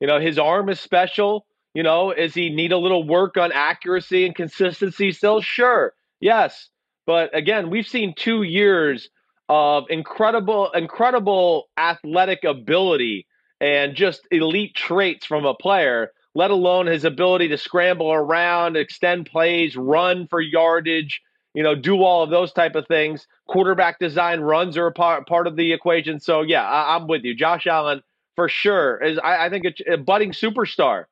[0.00, 1.46] You know, his arm is special.
[1.76, 5.42] You know, is he need a little work on accuracy and consistency still?
[5.42, 5.92] Sure.
[6.20, 6.70] Yes.
[7.04, 9.10] But again, we've seen two years
[9.50, 13.26] of incredible, incredible athletic ability
[13.60, 19.26] and just elite traits from a player, let alone his ability to scramble around, extend
[19.26, 21.20] plays, run for yardage.
[21.52, 23.26] you know, do all of those type of things.
[23.48, 26.20] Quarterback design runs are a part, part of the equation.
[26.20, 27.34] So yeah, I, am with you.
[27.34, 28.02] Josh Allen
[28.34, 31.04] for sure is I, I think a, a budding superstar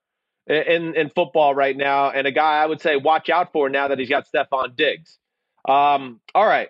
[0.46, 3.88] in in football right now, and a guy I would say watch out for now
[3.88, 5.18] that he's got Stefon Diggs.
[5.66, 6.68] Um, all right,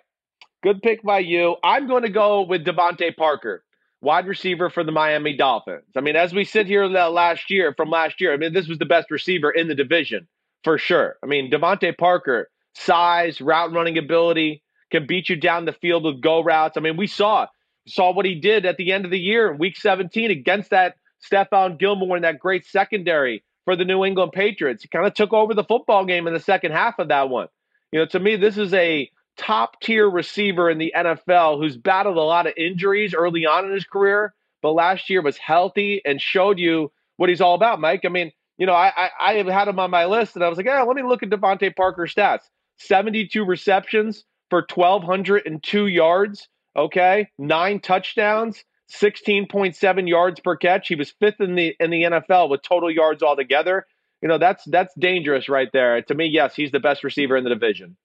[0.63, 1.57] good pick by you.
[1.63, 3.63] I'm going to go with DeVante Parker,
[4.01, 5.91] wide receiver for the Miami Dolphins.
[5.95, 8.77] I mean, as we sit here last year from last year, I mean, this was
[8.77, 10.27] the best receiver in the division
[10.63, 11.17] for sure.
[11.21, 16.21] I mean, DeVante Parker, size, route running ability, can beat you down the field with
[16.21, 16.77] go routes.
[16.77, 17.47] I mean, we saw
[17.87, 21.77] saw what he did at the end of the year Week 17 against that Stephon
[21.77, 24.83] Gilmore and that great secondary for the New England Patriots.
[24.83, 27.47] He kind of took over the football game in the second half of that one.
[27.91, 32.17] You know, to me, this is a top tier receiver in the NFL who's battled
[32.17, 36.21] a lot of injuries early on in his career, but last year was healthy and
[36.21, 38.01] showed you what he's all about, Mike.
[38.05, 40.49] I mean, you know, I, I, I have had him on my list, and I
[40.49, 42.43] was like, yeah, let me look at DeVante Parker's stats
[42.77, 48.63] 72 receptions for 1,202 yards, okay, nine touchdowns.
[48.91, 50.87] 16.7 yards per catch.
[50.87, 53.85] He was fifth in the in the NFL with total yards altogether.
[54.21, 56.01] You know, that's that's dangerous right there.
[56.01, 57.97] To me, yes, he's the best receiver in the division.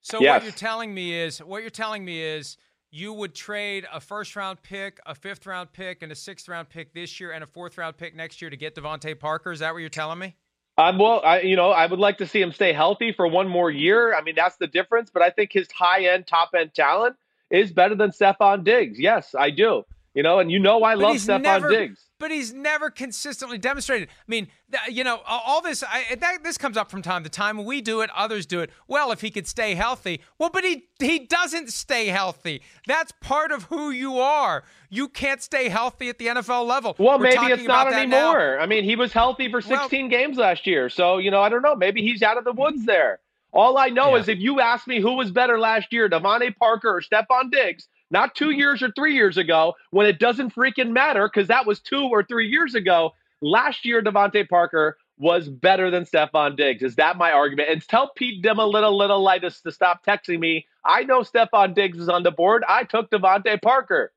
[0.00, 0.40] So yes.
[0.40, 2.56] what you're telling me is what you're telling me is
[2.90, 6.68] you would trade a first round pick, a fifth round pick, and a sixth round
[6.68, 9.52] pick this year and a fourth round pick next year to get DeVante Parker.
[9.52, 10.36] Is that what you're telling me?
[10.78, 13.48] Um, well, I, you know, I would like to see him stay healthy for one
[13.48, 14.14] more year.
[14.14, 15.10] I mean, that's the difference.
[15.12, 17.16] But I think his high end, top end talent
[17.50, 18.98] is better than Stefon Diggs.
[18.98, 19.84] Yes, I do.
[20.14, 22.04] You know, and you know I but love Stefon never, Diggs.
[22.18, 24.08] But he's never consistently demonstrated.
[24.08, 24.48] I mean,
[24.90, 27.64] you know, all this I, that, this comes up from time to time.
[27.64, 28.70] We do it, others do it.
[28.86, 32.62] Well, if he could stay healthy, well, but he he doesn't stay healthy.
[32.86, 34.64] That's part of who you are.
[34.90, 36.94] You can't stay healthy at the NFL level.
[36.98, 38.56] Well, We're maybe it's not anymore.
[38.56, 38.62] Now.
[38.62, 41.48] I mean, he was healthy for 16 well, games last year, so you know, I
[41.48, 41.74] don't know.
[41.74, 43.20] Maybe he's out of the woods there.
[43.52, 44.22] All I know yeah.
[44.22, 47.88] is if you ask me who was better last year, DeVante Parker or Stefon Diggs,
[48.12, 51.80] not two years or three years ago when it doesn't freaking matter because that was
[51.80, 53.12] two or three years ago.
[53.40, 56.82] Last year, DeVante Parker was better than Stefon Diggs.
[56.82, 57.70] Is that my argument?
[57.70, 60.66] And tell Pete Dim a little, little lightus to stop texting me.
[60.84, 62.64] I know Stefon Diggs is on the board.
[62.68, 64.12] I took DeVante Parker.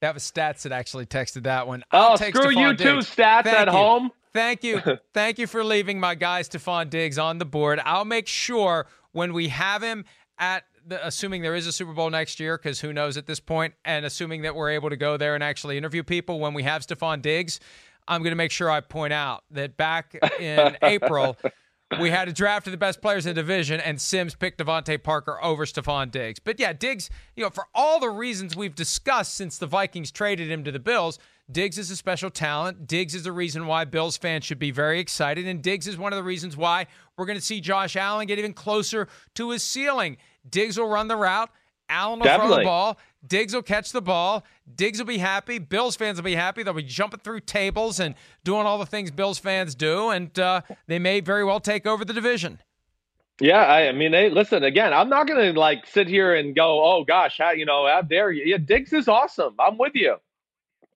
[0.00, 1.82] That was Stats that actually texted that one.
[1.90, 2.82] Oh, screw Stefon you Diggs.
[2.82, 3.72] too, Stats Thank at you.
[3.72, 4.10] home.
[4.34, 4.82] Thank you.
[5.14, 7.80] Thank you for leaving my guy Stefon Diggs on the board.
[7.84, 10.04] I'll make sure when we have him
[10.38, 13.74] at assuming there is a Super Bowl next year, because who knows at this point,
[13.84, 16.86] and assuming that we're able to go there and actually interview people when we have
[16.86, 17.60] Stefon Diggs,
[18.08, 21.36] I'm going to make sure I point out that back in April,
[22.00, 25.02] we had a draft of the best players in the division, and Simms picked DeVante
[25.02, 26.38] Parker over Stefon Diggs.
[26.38, 30.50] But yeah, Diggs, you know, for all the reasons we've discussed since the Vikings traded
[30.50, 31.18] him to the Bills,
[31.50, 32.86] Diggs is a special talent.
[32.88, 35.46] Diggs is the reason why Bills fans should be very excited.
[35.46, 38.38] And Diggs is one of the reasons why we're going to see Josh Allen get
[38.38, 40.16] even closer to his ceiling.
[40.48, 41.50] Diggs will run the route.
[41.88, 42.54] Allen will Definitely.
[42.54, 42.98] throw the ball.
[43.24, 44.44] Diggs will catch the ball.
[44.74, 45.58] Diggs will be happy.
[45.58, 46.64] Bills fans will be happy.
[46.64, 50.62] They'll be jumping through tables and doing all the things Bills fans do, and uh,
[50.88, 52.58] they may very well take over the division.
[53.40, 54.92] Yeah, I, I mean, hey, listen again.
[54.92, 58.02] I'm not going to like sit here and go, "Oh gosh, how you know, how
[58.02, 59.54] dare you?" Yeah, Diggs is awesome.
[59.60, 60.16] I'm with you.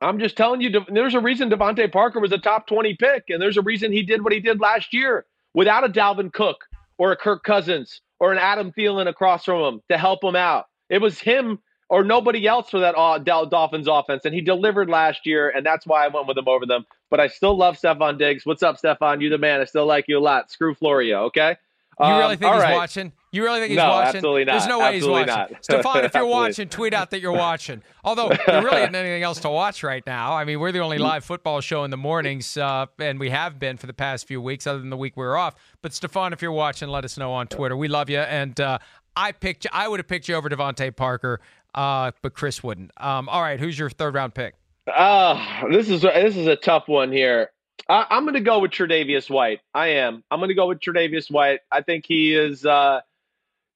[0.01, 3.41] I'm just telling you, there's a reason DeVante Parker was a top 20 pick, and
[3.41, 6.65] there's a reason he did what he did last year without a Dalvin Cook
[6.97, 10.67] or a Kirk Cousins or an Adam Thielen across from him to help him out.
[10.89, 11.59] It was him
[11.91, 15.87] or nobody else for that uh, Dolphins offense, and he delivered last year, and that's
[15.87, 16.87] why I went with him over them.
[17.11, 18.47] But I still love Stefon Diggs.
[18.47, 19.21] What's up, Stefon?
[19.21, 19.61] You the man.
[19.61, 20.51] I still like you a lot.
[20.51, 21.57] Screw Florio, okay?
[21.99, 22.75] You really um, think he's right.
[22.75, 23.13] watching?
[23.33, 24.17] You really think he's no, watching?
[24.17, 24.53] Absolutely not.
[24.53, 25.57] There's no way absolutely he's watching.
[25.63, 27.83] Stefon, if you're watching, tweet out that you're watching.
[28.03, 30.33] Although there really isn't anything else to watch right now.
[30.33, 33.61] I mean, we're the only live football show in the mornings, uh, and we have
[33.61, 35.55] been for the past few weeks, other than the week we were off.
[35.81, 37.77] But Stefon, if you're watching, let us know on Twitter.
[37.77, 38.79] We love you, and uh,
[39.15, 39.65] I picked.
[39.65, 41.41] You, I would have picked you over DeVante Parker,
[41.73, 42.91] uh, but Chris wouldn't.
[42.97, 44.57] Um, all right, who's your third round pick?
[44.93, 47.51] Uh, this is this is a tough one here.
[47.89, 49.61] I, am going to go with Tre'Davious White.
[49.73, 50.25] I am.
[50.31, 51.61] I'm going to go with Tre'Davious White.
[51.71, 52.67] I think he is.
[52.67, 53.01] Uh,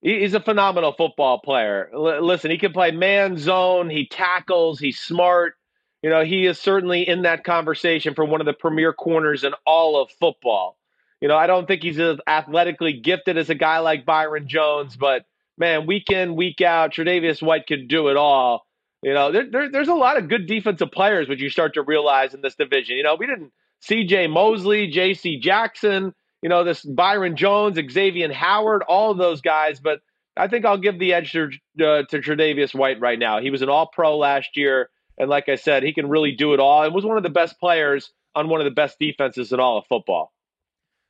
[0.05, 1.90] he's a phenomenal football player.
[1.93, 3.90] L- listen, he can play man zone.
[3.90, 4.79] He tackles.
[4.79, 5.55] He's smart.
[6.03, 9.53] You know, he is certainly in that conversation for one of the premier corners in
[9.67, 10.77] all of football.
[11.21, 14.97] You know, I don't think he's as athletically gifted as a guy like Byron Jones,
[14.97, 15.25] but
[15.57, 18.67] man, week in, week out, Tre'Davious White can do it all.
[19.03, 21.83] You know, there, there, there's a lot of good defensive players, which you start to
[21.83, 22.97] realize in this division.
[22.97, 24.26] You know, we didn't C.J.
[24.28, 25.39] Mosley, J.C.
[25.41, 26.14] Jackson,
[26.45, 29.80] you know, this Byron Jones, Xavier Howard, all of those guys.
[29.80, 30.01] But
[30.36, 31.47] I think I'll give the edge to,
[31.80, 33.40] uh, to Tre'Davious White right now.
[33.40, 36.53] He was an All Pro last year, and like I said, he can really do
[36.53, 39.53] it all, and was one of the best players on one of the best defenses
[39.53, 40.34] in all of football.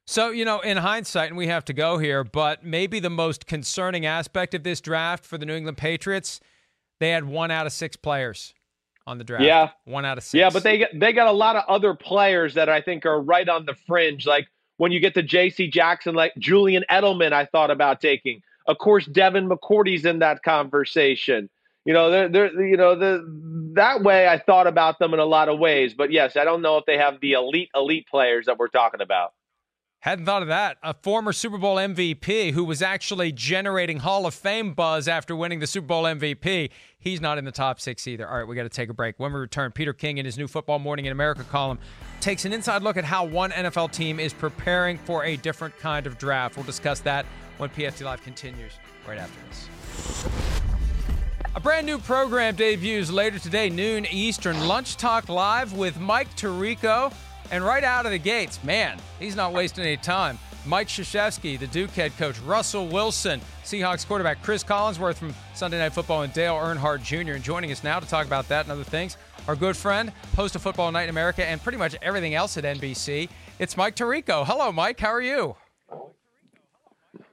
[0.06, 3.46] So, you know, in hindsight, and we have to go here, but maybe the most
[3.46, 6.38] concerning aspect of this draft for the New England Patriots,
[7.00, 8.54] they had one out of six players
[9.04, 9.44] on the draft.
[9.44, 9.70] Yeah.
[9.84, 10.38] One out of six.
[10.38, 13.48] Yeah, but they they got a lot of other players that I think are right
[13.48, 14.26] on the fringe.
[14.26, 14.46] Like
[14.76, 15.68] when you get to J.C.
[15.68, 18.42] Jackson, like Julian Edelman, I thought about taking.
[18.66, 21.50] Of course, Devin McCourty's in that conversation.
[21.84, 25.24] You know, they're, they're you know the that way I thought about them in a
[25.26, 25.92] lot of ways.
[25.94, 29.02] But yes, I don't know if they have the elite elite players that we're talking
[29.02, 29.32] about.
[30.04, 30.76] Hadn't thought of that.
[30.82, 35.60] A former Super Bowl MVP who was actually generating Hall of Fame buzz after winning
[35.60, 36.68] the Super Bowl MVP.
[36.98, 38.28] He's not in the top six either.
[38.28, 39.18] All right, we got to take a break.
[39.18, 41.78] When we return, Peter King in his new Football Morning in America column
[42.20, 46.06] takes an inside look at how one NFL team is preparing for a different kind
[46.06, 46.58] of draft.
[46.58, 47.24] We'll discuss that
[47.56, 48.72] when PFT Live continues
[49.08, 49.70] right after this.
[51.54, 54.68] A brand new program debuts later today, noon Eastern.
[54.68, 57.10] Lunch Talk Live with Mike Tirico.
[57.50, 60.38] And right out of the gates, man, he's not wasting any time.
[60.66, 65.92] Mike Krzyzewski, the Duke head coach, Russell Wilson, Seahawks quarterback Chris Collinsworth from Sunday Night
[65.92, 67.32] Football, and Dale Earnhardt Jr.
[67.32, 70.56] And joining us now to talk about that and other things, our good friend, host
[70.56, 73.28] of Football Night in America, and pretty much everything else at NBC.
[73.58, 74.46] It's Mike Tirico.
[74.46, 74.98] Hello, Mike.
[74.98, 75.54] How are you?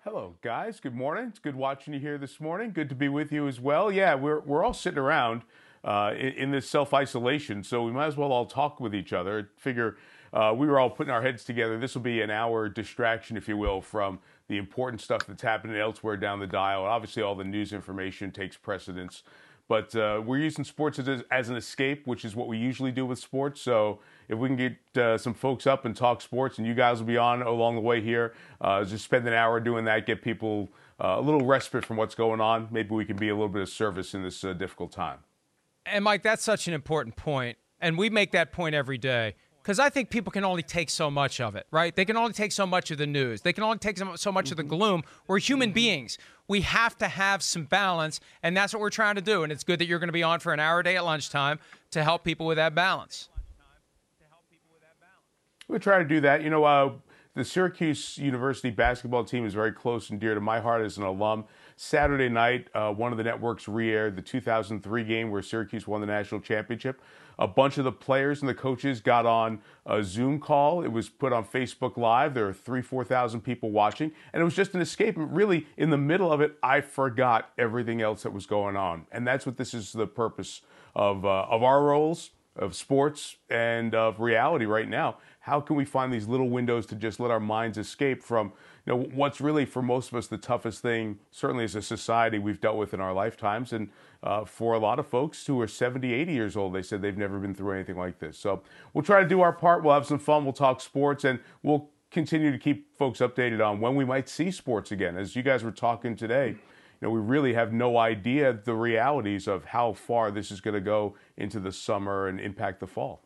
[0.03, 0.79] Hello, guys.
[0.81, 1.27] Good morning.
[1.29, 2.71] It's good watching you here this morning.
[2.71, 3.91] Good to be with you as well.
[3.91, 5.43] Yeah, we're we're all sitting around
[5.83, 9.13] uh, in, in, this self isolation, so we might as well all talk with each
[9.13, 9.49] other.
[9.57, 9.97] Figure
[10.33, 11.77] uh, we were all putting our heads together.
[11.77, 15.75] This will be an hour distraction, if you will, from the important stuff that's happening
[15.75, 16.83] elsewhere down the dial.
[16.83, 19.23] Obviously, all the news information takes precedence.
[19.67, 23.05] But uh, we're using sports as, as, an escape, which is what we usually do
[23.05, 23.61] with sports.
[23.61, 26.99] So if we can get uh, some folks up and talk sports, and you guys
[26.99, 30.21] will be on along the way here, uh, just spend an hour doing that, get
[30.21, 32.67] people uh, a little respite from what's going on.
[32.69, 35.19] Maybe we can be a little bit of service in this uh, difficult time.
[35.85, 39.79] And Mike, that's such an important point, and we make that point every day because
[39.79, 41.95] I think people can only take so much of it, right?
[41.95, 43.41] They can only take so much of the news.
[43.41, 44.69] They can only take so much of the mm-hmm.
[44.69, 45.03] gloom.
[45.27, 45.75] We're human mm-hmm.
[45.75, 46.17] beings.
[46.47, 49.43] We have to have some balance, and that's what we're trying to do.
[49.43, 51.05] And it's good that you're going to be on for an hour a day at
[51.05, 51.59] lunchtime
[51.91, 53.29] to help people with that balance.
[55.67, 56.43] We try to do that.
[56.43, 56.91] You know, uh,
[57.33, 61.03] the Syracuse University basketball team is very close and dear to my heart as an
[61.03, 61.45] alum.
[61.83, 65.99] Saturday night, uh, one of the networks re aired the 2003 game where Syracuse won
[65.99, 67.01] the national championship.
[67.39, 70.83] A bunch of the players and the coaches got on a Zoom call.
[70.83, 72.35] It was put on Facebook Live.
[72.35, 74.11] There were three, 4,000 people watching.
[74.31, 75.15] And it was just an escape.
[75.17, 79.07] Really, in the middle of it, I forgot everything else that was going on.
[79.11, 80.61] And that's what this is the purpose
[80.93, 85.17] of, uh, of our roles, of sports, and of reality right now.
[85.41, 88.53] How can we find these little windows to just let our minds escape from
[88.85, 92.39] you know what's really for most of us the toughest thing, certainly as a society
[92.39, 93.89] we've dealt with in our lifetimes, and
[94.23, 97.17] uh, for a lot of folks who are 70, 80 years old, they said they've
[97.17, 98.37] never been through anything like this.
[98.37, 98.61] So
[98.93, 99.83] we'll try to do our part.
[99.83, 100.43] We'll have some fun.
[100.43, 104.51] We'll talk sports, and we'll continue to keep folks updated on when we might see
[104.51, 105.15] sports again.
[105.15, 106.55] As you guys were talking today,
[107.07, 110.81] know, we really have no idea the realities of how far this is going to
[110.81, 113.23] go into the summer and impact the fall.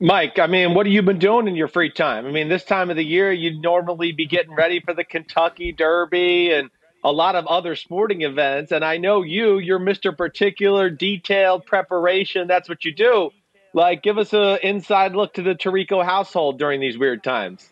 [0.00, 2.26] Mike, I mean, what have you been doing in your free time?
[2.26, 5.72] I mean, this time of the year, you'd normally be getting ready for the Kentucky
[5.72, 6.70] Derby and
[7.04, 8.72] a lot of other sporting events.
[8.72, 10.16] And I know you, you're Mr.
[10.16, 12.48] Particular, detailed preparation.
[12.48, 13.30] That's what you do.
[13.72, 17.68] Like, give us an inside look to the Tirico household during these weird times.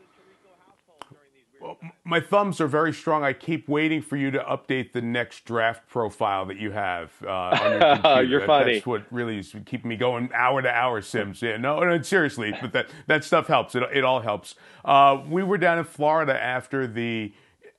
[1.60, 3.24] Well, my thumbs are very strong.
[3.24, 7.30] I keep waiting for you to update the next draft profile that you have uh,
[7.30, 8.22] on your computer.
[8.22, 8.74] You're that, funny.
[8.74, 11.42] That's what really is keeping me going hour to hour, Simms.
[11.42, 13.74] Yeah, no, no, seriously, but that, that stuff helps.
[13.74, 14.54] It, it all helps.
[14.84, 17.32] Uh, we were down in Florida after the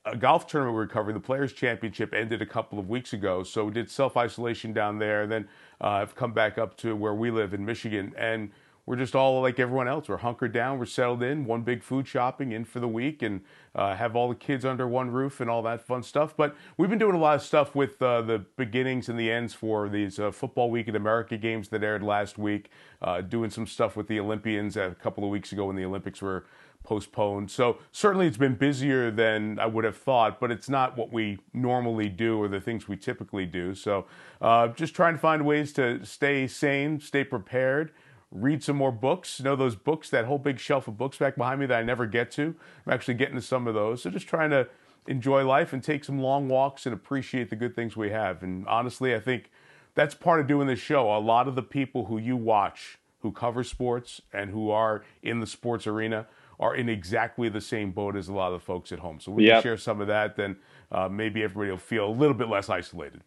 [0.06, 3.42] a golf tournament we were covering, the Players Championship, ended a couple of weeks ago.
[3.42, 5.26] So we did self isolation down there.
[5.26, 5.48] Then
[5.80, 8.50] uh, I've come back up to where we live in Michigan, and
[8.90, 10.08] we're just all like everyone else.
[10.08, 10.80] We're hunkered down.
[10.80, 11.44] We're settled in.
[11.44, 13.40] One big food shopping in for the week, and
[13.72, 16.36] uh, have all the kids under one roof and all that fun stuff.
[16.36, 19.54] But we've been doing a lot of stuff with uh, the beginnings and the ends
[19.54, 22.68] for these uh, Football Week in America games that aired last week.
[23.00, 26.20] Uh, doing some stuff with the Olympians a couple of weeks ago when the Olympics
[26.20, 26.44] were
[26.82, 27.48] postponed.
[27.48, 31.38] So certainly it's been busier than I would have thought, but it's not what we
[31.52, 33.72] normally do or the things we typically do.
[33.76, 34.06] So
[34.40, 37.92] uh, just trying to find ways to stay sane, stay prepared.
[38.30, 39.40] Read some more books.
[39.40, 41.82] You know those books, that whole big shelf of books back behind me that I
[41.82, 42.54] never get to.
[42.86, 44.02] I'm actually getting to some of those.
[44.02, 44.68] So just trying to
[45.06, 48.42] enjoy life and take some long walks and appreciate the good things we have.
[48.42, 49.50] And honestly, I think
[49.94, 51.16] that's part of doing this show.
[51.16, 55.40] A lot of the people who you watch who cover sports and who are in
[55.40, 56.26] the sports arena
[56.58, 59.20] are in exactly the same boat as a lot of the folks at home.
[59.20, 59.56] So we yep.
[59.56, 60.56] can share some of that, then
[60.92, 63.22] uh, maybe everybody will feel a little bit less isolated.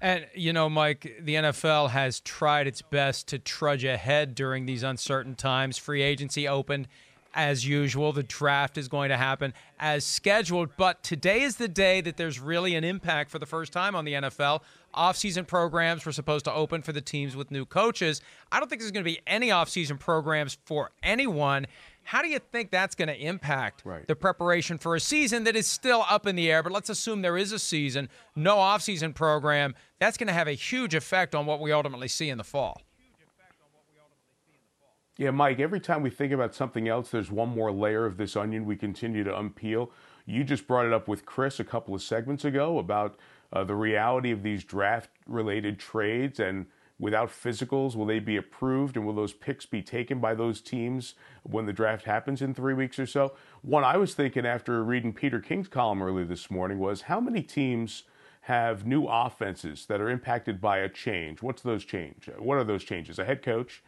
[0.00, 4.82] And, you know, Mike, the NFL has tried its best to trudge ahead during these
[4.82, 5.76] uncertain times.
[5.76, 6.86] Free agency opened
[7.34, 8.12] as usual.
[8.12, 10.70] The draft is going to happen as scheduled.
[10.76, 14.04] But today is the day that there's really an impact for the first time on
[14.04, 14.62] the NFL.
[14.94, 18.20] Offseason programs were supposed to open for the teams with new coaches.
[18.50, 21.66] I don't think there's going to be any offseason programs for anyone.
[22.08, 24.06] How do you think that's going to impact right.
[24.06, 26.62] the preparation for a season that is still up in the air?
[26.62, 29.74] But let's assume there is a season, no offseason program.
[29.98, 32.80] That's going to have a huge effect on what we ultimately see in the fall.
[35.18, 38.36] Yeah, Mike, every time we think about something else, there's one more layer of this
[38.36, 39.90] onion we continue to unpeel.
[40.24, 43.18] You just brought it up with Chris a couple of segments ago about
[43.52, 46.64] uh, the reality of these draft related trades and
[46.98, 51.14] without physicals, will they be approved and will those picks be taken by those teams
[51.42, 53.34] when the draft happens in three weeks or so?
[53.62, 57.42] One I was thinking after reading Peter King's column early this morning was how many
[57.42, 58.04] teams
[58.42, 61.42] have new offenses that are impacted by a change?
[61.42, 62.28] What's those change?
[62.38, 63.18] What are those changes?
[63.18, 63.82] A head coach,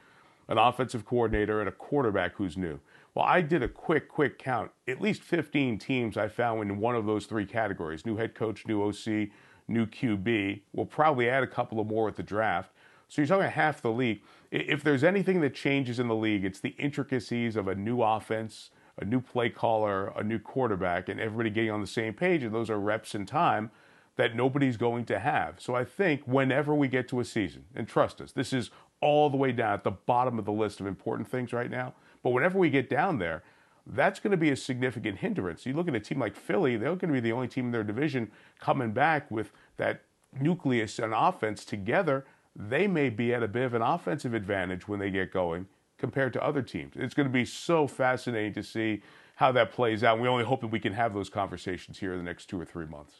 [0.49, 2.79] an offensive coordinator, and a quarterback who's new.
[3.15, 4.71] Well, I did a quick, quick count.
[4.87, 8.67] At least 15 teams I found in one of those three categories new head coach,
[8.67, 9.31] new OC,
[9.67, 10.61] new QB.
[10.73, 12.71] We'll probably add a couple of more at the draft.
[13.11, 14.23] So you're talking half the league.
[14.53, 18.71] If there's anything that changes in the league, it's the intricacies of a new offense,
[18.97, 22.45] a new play caller, a new quarterback, and everybody getting on the same page.
[22.45, 23.73] And those are reps and time
[24.15, 25.61] that nobody's going to have.
[25.61, 29.29] So I think whenever we get to a season, and trust us, this is all
[29.29, 31.95] the way down at the bottom of the list of important things right now.
[32.23, 33.43] But whenever we get down there,
[33.87, 35.67] that's going to be a significant hindrance.
[35.67, 37.71] You look at a team like Philly, they're going to be the only team in
[37.73, 38.31] their division
[38.61, 40.03] coming back with that
[40.39, 42.25] nucleus and offense together
[42.57, 45.67] they may be at a bit of an offensive advantage when they get going
[45.99, 46.95] compared to other teams.
[46.97, 49.03] It's going to be so fascinating to see
[49.37, 50.21] how that plays out.
[50.21, 52.65] We only hope that we can have those conversations here in the next two or
[52.65, 53.15] three months.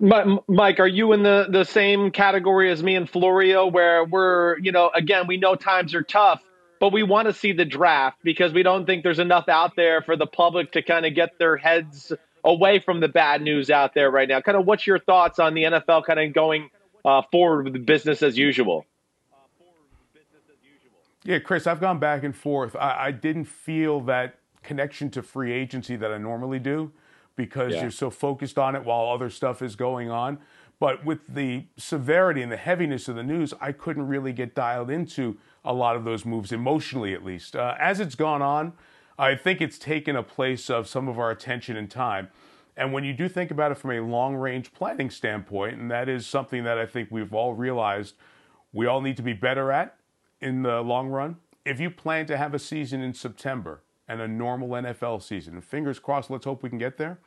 [0.00, 4.70] Mike, are you in the, the same category as me and Florio, where we're, you
[4.70, 6.40] know, again, we know times are tough,
[6.78, 10.00] but we want to see the draft because we don't think there's enough out there
[10.02, 12.12] for the public to kind of get their heads
[12.44, 14.40] away from the bad news out there right now.
[14.40, 16.70] Kind of what's your thoughts on the NFL kind of going
[17.04, 18.84] uh, forward with business as usual.
[21.24, 22.74] Yeah, Chris, I've gone back and forth.
[22.76, 26.92] I, I, didn't feel that connection to free agency that I normally do
[27.36, 27.82] because yeah.
[27.82, 30.38] you're so focused on it while other stuff is going on.
[30.80, 34.90] But with the severity and the heaviness of the news, I couldn't really get dialed
[34.90, 37.56] into a lot of those moves, emotionally at least.
[37.56, 38.72] Uh, as it's gone on,
[39.18, 42.28] I think it's taken a place of some of our attention and time.
[42.78, 46.08] And when you do think about it from a long range planning standpoint, and that
[46.08, 48.14] is something that I think we've all realized
[48.72, 49.96] we all need to be better at
[50.40, 51.38] in the long run.
[51.64, 55.98] If you plan to have a season in September and a normal NFL season, fingers
[55.98, 57.18] crossed, let's hope we can get there,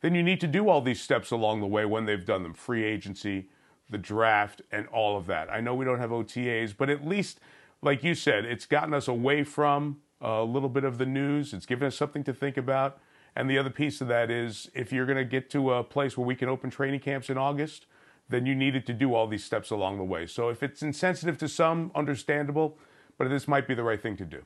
[0.00, 2.52] then you need to do all these steps along the way when they've done them
[2.52, 3.48] free agency,
[3.88, 5.48] the draft, and all of that.
[5.48, 7.38] I know we don't have OTAs, but at least,
[7.82, 11.66] like you said, it's gotten us away from a little bit of the news, it's
[11.66, 12.98] given us something to think about.
[13.36, 16.16] And the other piece of that is if you're going to get to a place
[16.16, 17.86] where we can open training camps in August,
[18.28, 20.26] then you needed to do all these steps along the way.
[20.26, 22.76] So if it's insensitive to some, understandable,
[23.16, 24.44] but this might be the right thing to do.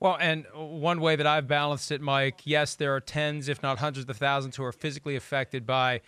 [0.00, 3.78] Well, and one way that I've balanced it, Mike, yes, there are tens, if not
[3.78, 6.00] hundreds of thousands, who are physically affected by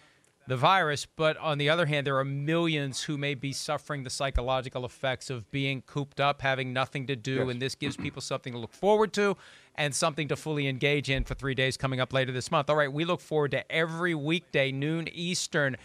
[0.48, 1.06] the virus.
[1.06, 5.30] But on the other hand, there are millions who may be suffering the psychological effects
[5.30, 7.36] of being cooped up, having nothing to do.
[7.36, 7.48] Yes.
[7.50, 9.36] And this gives people something to look forward to
[9.76, 12.70] and something to fully engage in for three days coming up later this month.
[12.70, 15.76] All right, we look forward to every weekday, noon Eastern.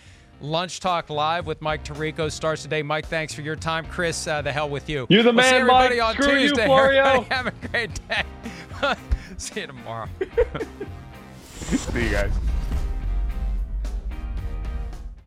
[0.42, 2.82] Lunch Talk Live with Mike Tirico starts today.
[2.82, 3.86] Mike, thanks for your time.
[3.86, 5.06] Chris, uh, the hell with you.
[5.10, 6.02] You're the we'll man, Mike.
[6.02, 6.62] On Screw Tuesday.
[6.62, 7.04] you, Florio.
[7.04, 8.24] Everybody have a great day.
[9.38, 10.08] see you tomorrow.
[11.60, 12.32] see you guys.